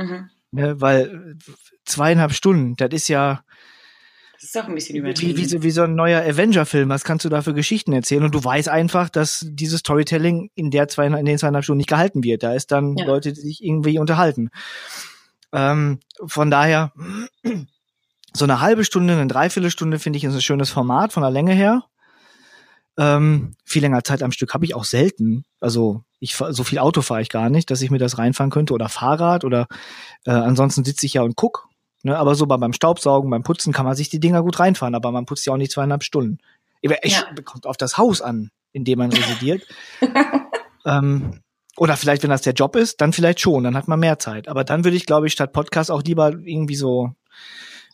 Mhm. 0.00 0.30
Ne, 0.52 0.80
weil 0.80 1.36
zweieinhalb 1.84 2.32
Stunden, 2.32 2.74
das 2.76 2.90
ist 2.92 3.08
ja 3.08 3.44
das 4.40 4.44
ist 4.44 4.58
auch 4.58 4.68
ein 4.68 4.74
bisschen 4.74 4.96
übertrieben. 4.96 5.36
Wie, 5.36 5.42
wie, 5.42 5.44
so, 5.44 5.62
wie 5.62 5.70
so 5.70 5.82
ein 5.82 5.94
neuer 5.94 6.22
Avenger-Film. 6.22 6.88
Was 6.88 7.04
kannst 7.04 7.26
du 7.26 7.28
da 7.28 7.42
für 7.42 7.52
Geschichten 7.52 7.92
erzählen? 7.92 8.22
Und 8.22 8.34
du 8.34 8.42
weißt 8.42 8.70
einfach, 8.70 9.10
dass 9.10 9.44
dieses 9.46 9.80
Storytelling 9.80 10.50
in 10.54 10.70
der 10.70 10.88
zwei, 10.88 11.06
in 11.06 11.26
den 11.26 11.36
zweieinhalb 11.36 11.62
Stunden 11.62 11.76
nicht 11.76 11.90
gehalten 11.90 12.24
wird. 12.24 12.42
Da 12.42 12.54
ist 12.54 12.72
dann 12.72 12.96
ja. 12.96 13.04
Leute, 13.04 13.34
die 13.34 13.40
sich 13.40 13.62
irgendwie 13.62 13.98
unterhalten. 13.98 14.48
Ähm, 15.52 16.00
von 16.24 16.50
daher, 16.50 16.94
so 18.32 18.46
eine 18.46 18.62
halbe 18.62 18.84
Stunde, 18.84 19.12
eine 19.12 19.26
Dreiviertelstunde 19.26 19.98
finde 19.98 20.16
ich 20.16 20.24
ist 20.24 20.32
ein 20.32 20.40
schönes 20.40 20.70
Format 20.70 21.12
von 21.12 21.22
der 21.22 21.30
Länge 21.30 21.52
her. 21.52 21.84
Ähm, 22.96 23.56
viel 23.66 23.82
länger 23.82 24.04
Zeit 24.04 24.22
am 24.22 24.32
Stück 24.32 24.54
habe 24.54 24.64
ich 24.64 24.74
auch 24.74 24.84
selten. 24.84 25.44
Also 25.60 26.02
ich 26.20 26.36
so 26.36 26.64
viel 26.64 26.78
Auto 26.78 27.02
fahre 27.02 27.22
ich 27.22 27.30
gar 27.30 27.50
nicht, 27.50 27.70
dass 27.70 27.82
ich 27.82 27.90
mir 27.90 27.98
das 27.98 28.18
reinfahren 28.18 28.50
könnte 28.50 28.74
oder 28.74 28.88
Fahrrad 28.88 29.44
oder 29.44 29.66
äh, 30.26 30.30
ansonsten 30.30 30.84
sitze 30.84 31.06
ich 31.06 31.14
ja 31.14 31.22
und 31.22 31.34
guck. 31.34 31.68
Ne? 32.02 32.16
Aber 32.16 32.34
so 32.34 32.46
beim 32.46 32.72
Staubsaugen, 32.72 33.30
beim 33.30 33.42
Putzen 33.42 33.72
kann 33.72 33.86
man 33.86 33.96
sich 33.96 34.10
die 34.10 34.20
Dinger 34.20 34.42
gut 34.42 34.60
reinfahren, 34.60 34.94
aber 34.94 35.10
man 35.12 35.26
putzt 35.26 35.46
ja 35.46 35.52
auch 35.52 35.58
nicht 35.58 35.72
zweieinhalb 35.72 36.02
Stunden. 36.02 36.38
Ich, 36.82 37.12
ja. 37.12 37.24
kommt 37.44 37.66
auf 37.66 37.76
das 37.76 37.98
Haus 37.98 38.22
an, 38.22 38.50
in 38.72 38.84
dem 38.84 38.98
man 38.98 39.12
residiert. 39.12 39.66
ähm, 40.86 41.40
oder 41.76 41.96
vielleicht, 41.96 42.22
wenn 42.22 42.30
das 42.30 42.42
der 42.42 42.52
Job 42.52 42.76
ist, 42.76 43.00
dann 43.00 43.12
vielleicht 43.12 43.40
schon, 43.40 43.64
dann 43.64 43.76
hat 43.76 43.88
man 43.88 44.00
mehr 44.00 44.18
Zeit. 44.18 44.48
Aber 44.48 44.64
dann 44.64 44.84
würde 44.84 44.96
ich, 44.96 45.06
glaube 45.06 45.26
ich, 45.26 45.32
statt 45.32 45.52
Podcast 45.52 45.90
auch 45.90 46.02
lieber 46.02 46.30
irgendwie 46.30 46.76
so 46.76 47.14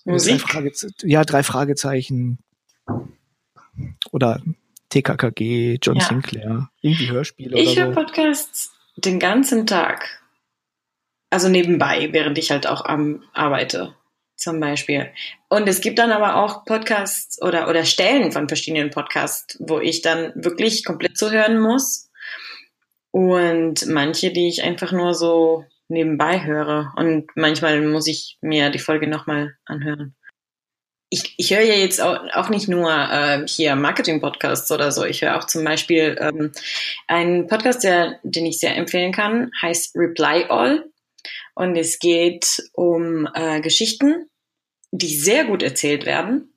Musik. 0.04 0.44
Drei 0.46 0.70
ja, 1.02 1.24
drei 1.24 1.42
Fragezeichen. 1.42 2.38
Oder 4.12 4.40
TKKG, 5.02 5.78
John 5.82 5.96
ja. 5.96 6.04
Sinclair, 6.04 6.70
irgendwie 6.80 7.10
Hörspiele 7.10 7.56
ich 7.56 7.62
oder 7.62 7.64
so. 7.64 7.70
Ich 7.70 7.78
höre 7.78 7.92
Podcasts 7.92 8.72
den 8.96 9.18
ganzen 9.18 9.66
Tag. 9.66 10.22
Also 11.28 11.48
nebenbei, 11.48 12.08
während 12.12 12.38
ich 12.38 12.50
halt 12.50 12.66
auch 12.66 12.84
am 12.84 13.22
arbeite, 13.34 13.94
zum 14.36 14.58
Beispiel. 14.60 15.10
Und 15.48 15.68
es 15.68 15.80
gibt 15.80 15.98
dann 15.98 16.12
aber 16.12 16.36
auch 16.36 16.64
Podcasts 16.64 17.42
oder, 17.42 17.68
oder 17.68 17.84
Stellen 17.84 18.32
von 18.32 18.48
verschiedenen 18.48 18.90
Podcasts, 18.90 19.56
wo 19.60 19.80
ich 19.80 20.02
dann 20.02 20.32
wirklich 20.34 20.84
komplett 20.84 21.18
zuhören 21.18 21.58
muss. 21.58 22.10
Und 23.10 23.86
manche, 23.86 24.30
die 24.30 24.48
ich 24.48 24.62
einfach 24.62 24.92
nur 24.92 25.14
so 25.14 25.64
nebenbei 25.88 26.44
höre. 26.44 26.92
Und 26.96 27.28
manchmal 27.34 27.82
muss 27.82 28.06
ich 28.06 28.38
mir 28.40 28.70
die 28.70 28.78
Folge 28.78 29.08
nochmal 29.08 29.56
anhören 29.64 30.14
ich, 31.08 31.34
ich 31.36 31.54
höre 31.54 31.62
ja 31.62 31.74
jetzt 31.74 32.00
auch, 32.00 32.18
auch 32.32 32.48
nicht 32.48 32.68
nur 32.68 32.90
äh, 32.90 33.46
hier 33.46 33.76
Marketing-Podcasts 33.76 34.70
oder 34.72 34.90
so. 34.90 35.04
Ich 35.04 35.22
höre 35.22 35.36
auch 35.36 35.44
zum 35.46 35.64
Beispiel 35.64 36.16
ähm, 36.20 36.52
einen 37.06 37.46
Podcast, 37.46 37.84
der, 37.84 38.18
den 38.22 38.46
ich 38.46 38.58
sehr 38.58 38.76
empfehlen 38.76 39.12
kann, 39.12 39.50
heißt 39.62 39.94
Reply 39.96 40.46
All. 40.48 40.90
Und 41.54 41.76
es 41.76 41.98
geht 41.98 42.62
um 42.72 43.28
äh, 43.34 43.60
Geschichten, 43.60 44.28
die 44.90 45.14
sehr 45.14 45.44
gut 45.44 45.62
erzählt 45.62 46.06
werden 46.06 46.54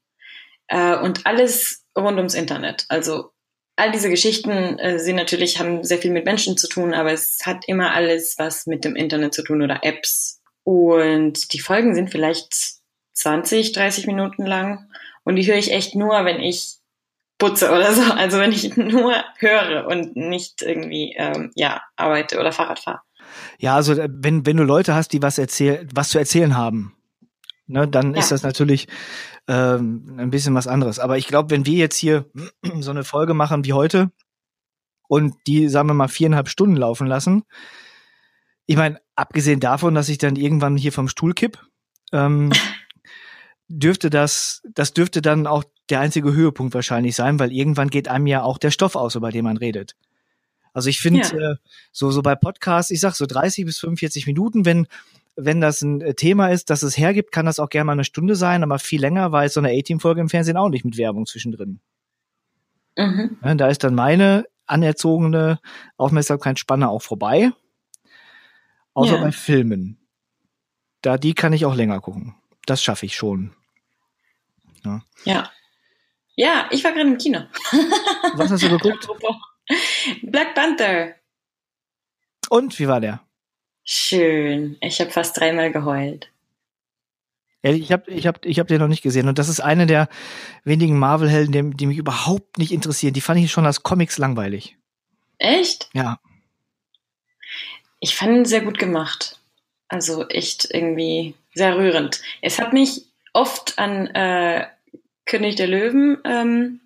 äh, 0.68 0.96
und 0.96 1.26
alles 1.26 1.86
rund 1.98 2.18
ums 2.18 2.34
Internet. 2.34 2.86
Also 2.90 3.32
all 3.76 3.92
diese 3.92 4.10
Geschichten 4.10 4.80
äh, 4.80 5.00
sind 5.00 5.16
natürlich, 5.16 5.60
haben 5.60 5.84
sehr 5.84 6.00
viel 6.00 6.12
mit 6.12 6.26
Menschen 6.26 6.58
zu 6.58 6.68
tun, 6.68 6.94
aber 6.94 7.12
es 7.14 7.40
hat 7.46 7.66
immer 7.68 7.94
alles 7.94 8.36
was 8.38 8.66
mit 8.66 8.84
dem 8.84 8.96
Internet 8.96 9.34
zu 9.34 9.44
tun 9.44 9.62
oder 9.62 9.80
Apps. 9.84 10.42
Und 10.64 11.54
die 11.54 11.60
Folgen 11.60 11.96
sind 11.96 12.10
vielleicht 12.10 12.79
20, 13.20 13.74
30 13.74 14.08
Minuten 14.08 14.46
lang. 14.46 14.90
Und 15.24 15.36
die 15.36 15.46
höre 15.46 15.58
ich 15.58 15.72
echt 15.72 15.96
nur, 15.96 16.24
wenn 16.26 16.40
ich 16.40 16.78
putze 17.38 17.72
oder 17.72 17.94
so. 17.94 18.14
Also 18.14 18.40
wenn 18.40 18.52
ich 18.52 18.76
nur 18.78 19.14
höre 19.38 19.88
und 19.88 20.16
nicht 20.16 20.62
irgendwie 20.62 21.16
ähm, 21.18 21.52
ja 21.56 21.82
arbeite 21.96 22.40
oder 22.40 22.52
Fahrrad 22.52 22.80
fahre. 22.80 23.02
Ja, 23.60 23.76
also 23.76 23.94
äh, 23.94 24.10
wenn, 24.12 24.46
wenn 24.46 24.58
du 24.58 24.64
Leute 24.64 24.96
hast, 24.96 25.14
die 25.14 25.22
was 25.22 25.38
erzählen, 25.38 25.88
was 25.94 26.10
zu 26.10 26.20
erzählen 26.20 26.56
haben, 26.56 26.96
ne, 27.68 27.88
dann 27.88 28.14
ja. 28.14 28.20
ist 28.20 28.32
das 28.32 28.44
natürlich 28.44 28.88
ähm, 29.48 30.16
ein 30.18 30.30
bisschen 30.30 30.56
was 30.56 30.68
anderes. 30.68 31.00
Aber 31.00 31.18
ich 31.18 31.28
glaube, 31.28 31.50
wenn 31.50 31.66
wir 31.66 31.78
jetzt 31.78 31.98
hier 31.98 32.26
so 32.80 32.92
eine 32.92 33.04
Folge 33.04 33.34
machen 33.34 33.66
wie 33.66 33.74
heute 33.74 34.12
und 35.08 35.36
die, 35.48 35.68
sagen 35.68 35.90
wir 35.90 35.94
mal, 35.94 36.08
viereinhalb 36.08 36.48
Stunden 36.48 36.78
laufen 36.78 37.08
lassen, 37.08 37.44
ich 38.66 38.78
meine, 38.78 39.02
abgesehen 39.16 39.60
davon, 39.60 39.96
dass 39.96 40.10
ich 40.10 40.20
dann 40.20 40.36
irgendwann 40.36 40.78
hier 40.78 40.92
vom 40.92 41.08
Stuhl 41.08 41.34
kipp, 41.34 41.58
ähm, 42.14 42.52
dürfte 43.70 44.10
das, 44.10 44.62
das 44.74 44.94
dürfte 44.94 45.22
dann 45.22 45.48
auch 45.48 45.64
der 45.90 46.02
einzige 46.02 46.34
Höhepunkt 46.34 46.74
wahrscheinlich 46.74 47.16
sein, 47.16 47.40
weil 47.40 47.52
irgendwann 47.52 47.90
geht 47.90 48.08
einem 48.08 48.28
ja 48.28 48.44
auch 48.44 48.58
der 48.58 48.72
Stoff 48.72 48.96
aus, 48.96 49.16
über 49.16 49.32
den 49.32 49.46
man 49.46 49.58
redet. 49.58 49.96
Also 50.74 50.90
ich 50.90 51.00
finde, 51.00 51.22
ja. 51.22 51.52
äh, 51.52 51.56
so, 51.92 52.12
so 52.12 52.22
bei 52.22 52.36
Podcasts, 52.36 52.92
ich 52.92 53.00
sag 53.00 53.16
so 53.16 53.26
30 53.26 53.66
bis 53.66 53.80
45 53.80 54.28
Minuten, 54.28 54.66
wenn, 54.66 54.88
wenn 55.36 55.62
das 55.62 55.82
ein 55.82 56.02
äh, 56.02 56.14
Thema 56.14 56.50
ist, 56.50 56.70
das 56.70 56.84
es 56.84 56.98
hergibt, 56.98 57.32
kann 57.32 57.46
das 57.46 57.60
auch 57.60 57.70
gerne 57.70 57.86
mal 57.86 57.94
eine 57.94 58.04
Stunde 58.04 58.36
sein, 58.36 58.64
aber 58.64 58.78
viel 58.80 59.02
länger 59.02 59.32
war 59.32 59.44
jetzt 59.44 59.54
so 59.54 59.62
eine 59.62 59.70
A-Team-Folge 59.70 60.22
im 60.22 60.30
Fernsehen 60.30 60.58
auch 60.58 60.70
nicht 60.70 60.86
mit 60.86 60.98
Werbung 60.98 61.26
zwischendrin. 61.26 61.80
Mhm. 62.98 63.38
Ja, 63.44 63.56
da 63.56 63.68
ist 63.68 63.84
dann 63.84 63.96
meine 63.96 64.46
anerzogene 64.66 65.60
Aufmerksamkeitsspanne 65.98 66.90
auch 66.90 67.02
vorbei. 67.02 67.52
Außer 68.94 69.16
ja. 69.16 69.22
bei 69.22 69.32
Filmen. 69.32 69.98
Da, 71.02 71.18
die 71.18 71.34
kann 71.34 71.54
ich 71.54 71.66
auch 71.66 71.76
länger 71.76 72.02
gucken. 72.02 72.36
Das 72.66 72.84
schaffe 72.84 73.06
ich 73.06 73.16
schon. 73.16 73.56
Ja. 74.86 75.02
ja. 75.26 75.52
Ja, 76.36 76.70
ich 76.72 76.84
war 76.86 76.94
gerade 76.94 77.10
im 77.10 77.18
Kino. 77.18 77.42
Was 78.36 78.50
hast 78.50 78.64
du 78.64 78.70
geguckt? 78.70 79.08
Black 80.24 80.56
Panther. 80.56 81.16
Und 82.50 82.80
wie 82.80 82.88
war 82.88 83.02
der? 83.02 83.22
Schön. 83.84 84.78
Ich 84.82 85.02
habe 85.02 85.12
fast 85.12 85.38
dreimal 85.38 85.72
geheult. 85.72 86.32
Ich 87.62 87.92
habe 87.92 88.10
ich 88.10 88.26
hab, 88.26 88.46
ich 88.46 88.58
hab 88.58 88.68
den 88.68 88.80
noch 88.80 88.88
nicht 88.88 89.02
gesehen. 89.02 89.28
Und 89.28 89.38
das 89.38 89.50
ist 89.50 89.60
eine 89.60 89.86
der 89.86 90.08
wenigen 90.64 90.98
Marvel-Helden, 90.98 91.52
die, 91.52 91.78
die, 91.78 91.88
mich 91.88 91.98
überhaupt 91.98 92.58
nicht 92.58 92.72
interessieren. 92.72 93.14
Die 93.14 93.22
fand 93.22 93.40
ich 93.42 93.52
schon 93.52 93.66
als 93.66 93.84
Comics 93.84 94.18
langweilig. 94.18 94.78
Echt? 95.40 95.90
Ja. 95.94 96.20
Ich 98.00 98.16
fand 98.16 98.32
ihn 98.32 98.46
sehr 98.46 98.62
gut 98.62 98.80
gemacht. 98.80 99.40
Also 99.90 100.28
echt 100.30 100.70
irgendwie 100.72 101.36
sehr 101.54 101.76
rührend. 101.76 102.22
Es 102.42 102.60
hat 102.60 102.72
mich 102.72 103.09
oft 103.34 103.78
an 103.78 104.08
äh, 104.08 104.68
König 105.26 105.56
der 105.56 105.68
Löwen 105.68 106.18
ähm, 106.26 106.82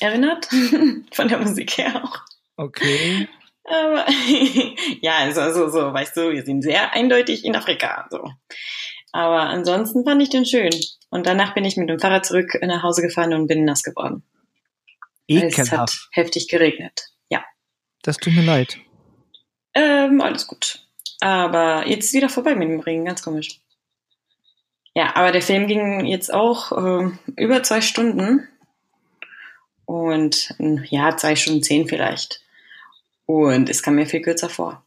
erinnert, 0.00 0.48
von 1.12 1.28
der 1.28 1.38
Musik 1.38 1.78
her 1.78 2.04
auch. 2.04 2.20
Okay. 2.56 3.28
Aber 3.64 4.06
ja, 5.00 5.18
also, 5.18 5.40
also 5.40 5.68
so, 5.68 5.92
weißt 5.92 6.16
du, 6.16 6.30
wir 6.32 6.44
sind 6.44 6.62
sehr 6.62 6.92
eindeutig 6.92 7.44
in 7.44 7.56
Afrika. 7.56 8.06
So. 8.10 8.30
Aber 9.12 9.40
ansonsten 9.40 10.04
fand 10.04 10.22
ich 10.22 10.30
den 10.30 10.46
schön. 10.46 10.72
Und 11.10 11.26
danach 11.26 11.54
bin 11.54 11.64
ich 11.64 11.76
mit 11.76 11.88
dem 11.88 11.98
Fahrrad 11.98 12.24
zurück 12.24 12.58
nach 12.62 12.82
Hause 12.82 13.02
gefahren 13.02 13.34
und 13.34 13.46
bin 13.46 13.64
nass 13.64 13.82
geworden. 13.82 14.24
Ekelhaft. 15.28 15.58
Es 15.58 15.72
hat 15.72 15.92
heftig 16.12 16.48
geregnet. 16.48 17.10
Ja. 17.28 17.44
Das 18.02 18.16
tut 18.16 18.34
mir 18.34 18.42
leid. 18.42 18.78
Ähm, 19.74 20.20
alles 20.20 20.46
gut. 20.46 20.80
Aber 21.20 21.86
jetzt 21.86 22.06
ist 22.06 22.14
wieder 22.14 22.28
vorbei 22.28 22.54
mit 22.54 22.68
dem 22.68 22.80
Regen, 22.80 23.04
ganz 23.04 23.22
komisch. 23.22 23.61
Ja, 24.94 25.16
aber 25.16 25.32
der 25.32 25.42
Film 25.42 25.66
ging 25.66 26.04
jetzt 26.04 26.32
auch 26.32 26.72
äh, 26.72 27.10
über 27.36 27.62
zwei 27.62 27.80
Stunden. 27.80 28.46
Und 29.84 30.54
ja, 30.58 31.16
zwei 31.16 31.36
Stunden 31.36 31.62
zehn 31.62 31.88
vielleicht. 31.88 32.40
Und 33.26 33.68
es 33.68 33.82
kam 33.82 33.94
mir 33.94 34.06
viel 34.06 34.22
kürzer 34.22 34.48
vor. 34.48 34.84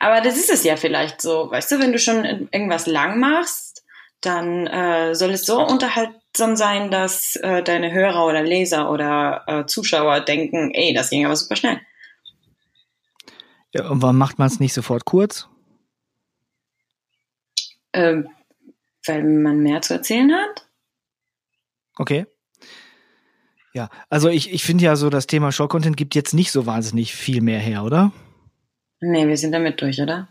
Aber 0.00 0.20
das 0.20 0.36
ist 0.36 0.50
es 0.50 0.64
ja 0.64 0.76
vielleicht 0.76 1.20
so. 1.20 1.50
Weißt 1.50 1.70
du, 1.72 1.80
wenn 1.80 1.92
du 1.92 1.98
schon 1.98 2.24
irgendwas 2.24 2.86
lang 2.86 3.18
machst, 3.20 3.84
dann 4.20 4.66
äh, 4.66 5.14
soll 5.14 5.30
es 5.30 5.44
so 5.44 5.60
unterhaltsam 5.60 6.56
sein, 6.56 6.90
dass 6.90 7.36
äh, 7.36 7.62
deine 7.62 7.92
Hörer 7.92 8.26
oder 8.26 8.42
Leser 8.42 8.90
oder 8.90 9.44
äh, 9.46 9.66
Zuschauer 9.66 10.20
denken, 10.20 10.70
ey, 10.72 10.94
das 10.94 11.10
ging 11.10 11.26
aber 11.26 11.36
super 11.36 11.56
schnell. 11.56 11.80
Ja, 13.74 13.88
und 13.88 14.02
warum 14.02 14.16
macht 14.16 14.38
man 14.38 14.46
es 14.46 14.60
nicht 14.60 14.72
sofort 14.72 15.04
kurz? 15.04 15.48
Ähm, 17.92 18.28
weil 19.06 19.22
man 19.24 19.58
mehr 19.58 19.82
zu 19.82 19.94
erzählen 19.94 20.32
hat. 20.32 20.68
Okay. 21.96 22.26
Ja, 23.72 23.88
also 24.08 24.28
ich, 24.28 24.52
ich 24.52 24.62
finde 24.62 24.84
ja 24.84 24.96
so, 24.96 25.10
das 25.10 25.26
Thema 25.26 25.50
Short-Content 25.50 25.96
gibt 25.96 26.14
jetzt 26.14 26.32
nicht 26.32 26.52
so 26.52 26.64
wahnsinnig 26.66 27.14
viel 27.14 27.40
mehr 27.40 27.58
her, 27.58 27.82
oder? 27.82 28.12
Nee, 29.00 29.26
wir 29.26 29.36
sind 29.36 29.52
damit 29.52 29.80
durch, 29.80 30.00
oder? 30.00 30.28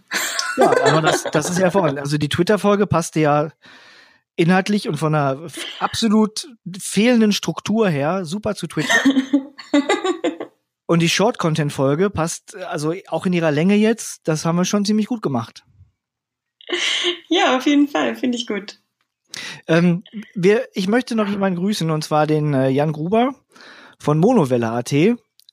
Ja, 0.58 0.72
aber 0.86 1.02
das, 1.02 1.24
das 1.24 1.50
ist 1.50 1.60
ja 1.60 1.70
vorhin. 1.70 2.00
Also 2.00 2.18
die 2.18 2.30
Twitter-Folge 2.30 2.88
passte 2.88 3.20
ja 3.20 3.50
inhaltlich 4.36 4.88
und 4.88 4.98
von 4.98 5.14
einer 5.14 5.48
absolut 5.80 6.48
fehlenden 6.80 7.34
Struktur 7.34 7.90
her 7.90 8.26
super 8.26 8.56
zu 8.56 8.68
Twitter. 8.68 8.94
und 10.86 11.02
die 11.02 11.10
Short-Content-Folge 11.10 12.10
passt 12.10 12.56
also 12.56 12.94
auch 13.08 13.26
in 13.26 13.34
ihrer 13.34 13.52
Länge 13.52 13.76
jetzt, 13.76 14.28
das 14.28 14.46
haben 14.46 14.56
wir 14.56 14.66
schon 14.66 14.86
ziemlich 14.86 15.08
gut 15.08 15.22
gemacht. 15.22 15.66
Ja, 17.28 17.58
auf 17.58 17.66
jeden 17.66 17.88
Fall, 17.88 18.16
finde 18.16 18.38
ich 18.38 18.48
gut. 18.48 18.80
Ähm, 19.68 20.04
wir, 20.36 20.68
ich 20.74 20.88
möchte 20.88 21.16
noch 21.16 21.28
jemanden 21.28 21.60
grüßen, 21.60 21.90
und 21.90 22.04
zwar 22.04 22.28
den 22.28 22.54
äh, 22.54 22.70
Jan 22.70 22.92
Gruber 22.92 23.36
von 24.00 24.20
Monowelle.at. 24.20 24.94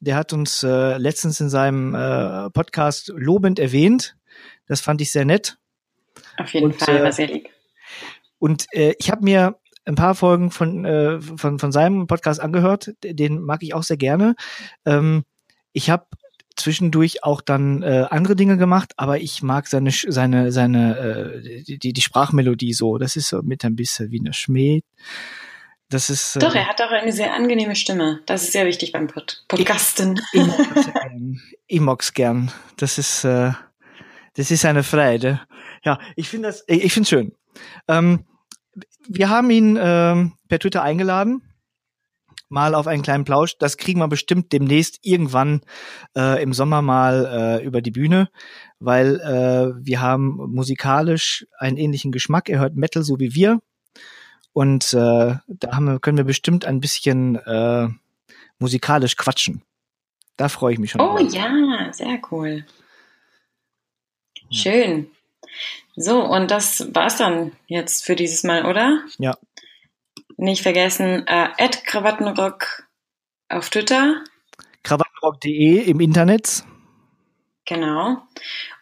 Der 0.00 0.16
hat 0.16 0.32
uns 0.32 0.62
äh, 0.62 0.96
letztens 0.96 1.40
in 1.40 1.50
seinem 1.50 1.94
äh, 1.94 2.50
Podcast 2.50 3.12
lobend 3.14 3.58
erwähnt. 3.58 4.16
Das 4.66 4.80
fand 4.80 5.00
ich 5.00 5.12
sehr 5.12 5.24
nett. 5.24 5.58
Auf 6.38 6.52
jeden 6.54 6.66
und, 6.66 6.76
Fall, 6.76 6.98
äh, 6.98 7.02
war 7.02 7.12
sehr 7.12 7.26
lieb. 7.26 7.48
Und 8.38 8.66
äh, 8.72 8.94
ich 8.98 9.10
habe 9.10 9.24
mir 9.24 9.58
ein 9.84 9.94
paar 9.94 10.14
Folgen 10.14 10.50
von, 10.50 10.84
äh, 10.84 11.20
von, 11.20 11.58
von 11.58 11.72
seinem 11.72 12.06
Podcast 12.06 12.40
angehört. 12.40 12.92
Den 13.02 13.40
mag 13.40 13.62
ich 13.62 13.74
auch 13.74 13.82
sehr 13.82 13.96
gerne. 13.96 14.36
Ähm, 14.86 15.24
ich 15.72 15.90
habe 15.90 16.06
zwischendurch 16.60 17.24
auch 17.24 17.40
dann 17.40 17.82
äh, 17.82 18.06
andere 18.10 18.36
Dinge 18.36 18.56
gemacht, 18.56 18.92
aber 18.96 19.18
ich 19.18 19.42
mag 19.42 19.66
seine 19.66 19.90
seine 19.90 20.52
seine 20.52 20.98
äh, 20.98 21.62
die 21.62 21.92
die 21.92 22.00
Sprachmelodie 22.00 22.72
so. 22.72 22.98
Das 22.98 23.16
ist 23.16 23.28
so 23.28 23.42
mit 23.42 23.64
ein 23.64 23.76
bisschen 23.76 24.10
wie 24.10 24.20
eine 24.20 24.32
Schmäh. 24.32 24.82
Das 25.88 26.08
ist 26.08 26.36
äh, 26.36 26.38
Doch, 26.38 26.54
er 26.54 26.68
hat 26.68 26.80
auch 26.80 26.90
eine 26.90 27.12
sehr 27.12 27.34
angenehme 27.34 27.74
Stimme. 27.74 28.20
Das 28.26 28.44
ist 28.44 28.52
sehr 28.52 28.66
wichtig 28.66 28.92
beim 28.92 29.08
Pod 29.08 29.44
Podcasten. 29.48 30.20
Ich, 30.32 30.46
ich 31.66 31.80
mag's 31.80 32.14
gern. 32.14 32.52
Das 32.76 32.98
ist 32.98 33.24
äh, 33.24 33.52
das 34.34 34.50
ist 34.50 34.64
eine 34.64 34.82
Freude. 34.82 35.40
Ja, 35.84 35.98
ich 36.16 36.28
finde 36.28 36.48
das 36.48 36.64
ich 36.66 36.92
finde 36.92 37.08
schön. 37.08 37.32
Ähm, 37.88 38.24
wir 39.08 39.28
haben 39.28 39.50
ihn 39.50 39.78
ähm, 39.80 40.32
per 40.48 40.58
Twitter 40.60 40.82
eingeladen 40.82 41.42
mal 42.50 42.74
auf 42.74 42.86
einen 42.86 43.02
kleinen 43.02 43.24
Plausch. 43.24 43.56
Das 43.58 43.76
kriegen 43.76 44.00
wir 44.00 44.08
bestimmt 44.08 44.52
demnächst 44.52 44.98
irgendwann 45.02 45.62
äh, 46.16 46.42
im 46.42 46.52
Sommer 46.52 46.82
mal 46.82 47.60
äh, 47.60 47.64
über 47.64 47.80
die 47.80 47.90
Bühne, 47.90 48.28
weil 48.78 49.20
äh, 49.20 49.84
wir 49.84 50.00
haben 50.00 50.36
musikalisch 50.36 51.46
einen 51.58 51.76
ähnlichen 51.76 52.12
Geschmack. 52.12 52.48
Er 52.48 52.60
hört 52.60 52.76
Metal 52.76 53.02
so 53.02 53.18
wie 53.18 53.34
wir. 53.34 53.60
Und 54.52 54.92
äh, 54.92 55.36
da 55.46 55.72
haben 55.72 55.84
wir, 55.86 56.00
können 56.00 56.18
wir 56.18 56.24
bestimmt 56.24 56.64
ein 56.64 56.80
bisschen 56.80 57.36
äh, 57.36 57.88
musikalisch 58.58 59.16
quatschen. 59.16 59.62
Da 60.36 60.48
freue 60.48 60.72
ich 60.72 60.78
mich 60.78 60.90
schon. 60.90 61.00
Oh 61.00 61.16
drauf. 61.16 61.32
ja, 61.32 61.92
sehr 61.92 62.20
cool. 62.30 62.64
Schön. 64.50 65.10
So, 65.96 66.24
und 66.24 66.50
das 66.50 66.94
war's 66.94 67.18
dann 67.18 67.52
jetzt 67.66 68.04
für 68.04 68.16
dieses 68.16 68.42
Mal, 68.42 68.64
oder? 68.64 69.02
Ja, 69.18 69.36
nicht 70.40 70.62
vergessen, 70.62 71.26
äh, 71.26 71.48
Krawattenrock 71.84 72.84
auf 73.48 73.70
Twitter. 73.70 74.22
Krawattenrock.de 74.82 75.82
im 75.82 76.00
Internet. 76.00 76.64
Genau. 77.66 78.18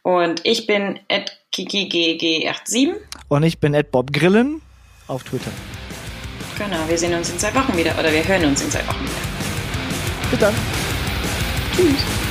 Und 0.03 0.45
ich 0.45 0.67
bin 0.67 1.01
at 1.11 1.39
kikigg87. 1.55 2.95
Und 3.29 3.43
ich 3.43 3.59
bin 3.59 3.75
at 3.75 3.91
Bob 3.91 4.13
Grillen 4.13 4.63
auf 5.09 5.25
Twitter. 5.25 5.51
Genau, 6.57 6.89
wir 6.89 6.99
sehen 6.99 7.15
uns 7.15 7.31
in 7.31 7.39
zwei 7.39 7.55
Wochen 7.55 7.77
wieder. 7.77 7.99
Oder 7.99 8.13
wir 8.13 8.27
hören 8.27 8.45
uns 8.45 8.63
in 8.63 8.71
zwei 8.71 8.87
Wochen 8.87 9.05
wieder. 9.05 10.31
Bis 10.31 10.39
dann. 10.41 10.55
Tschüss. 11.77 12.28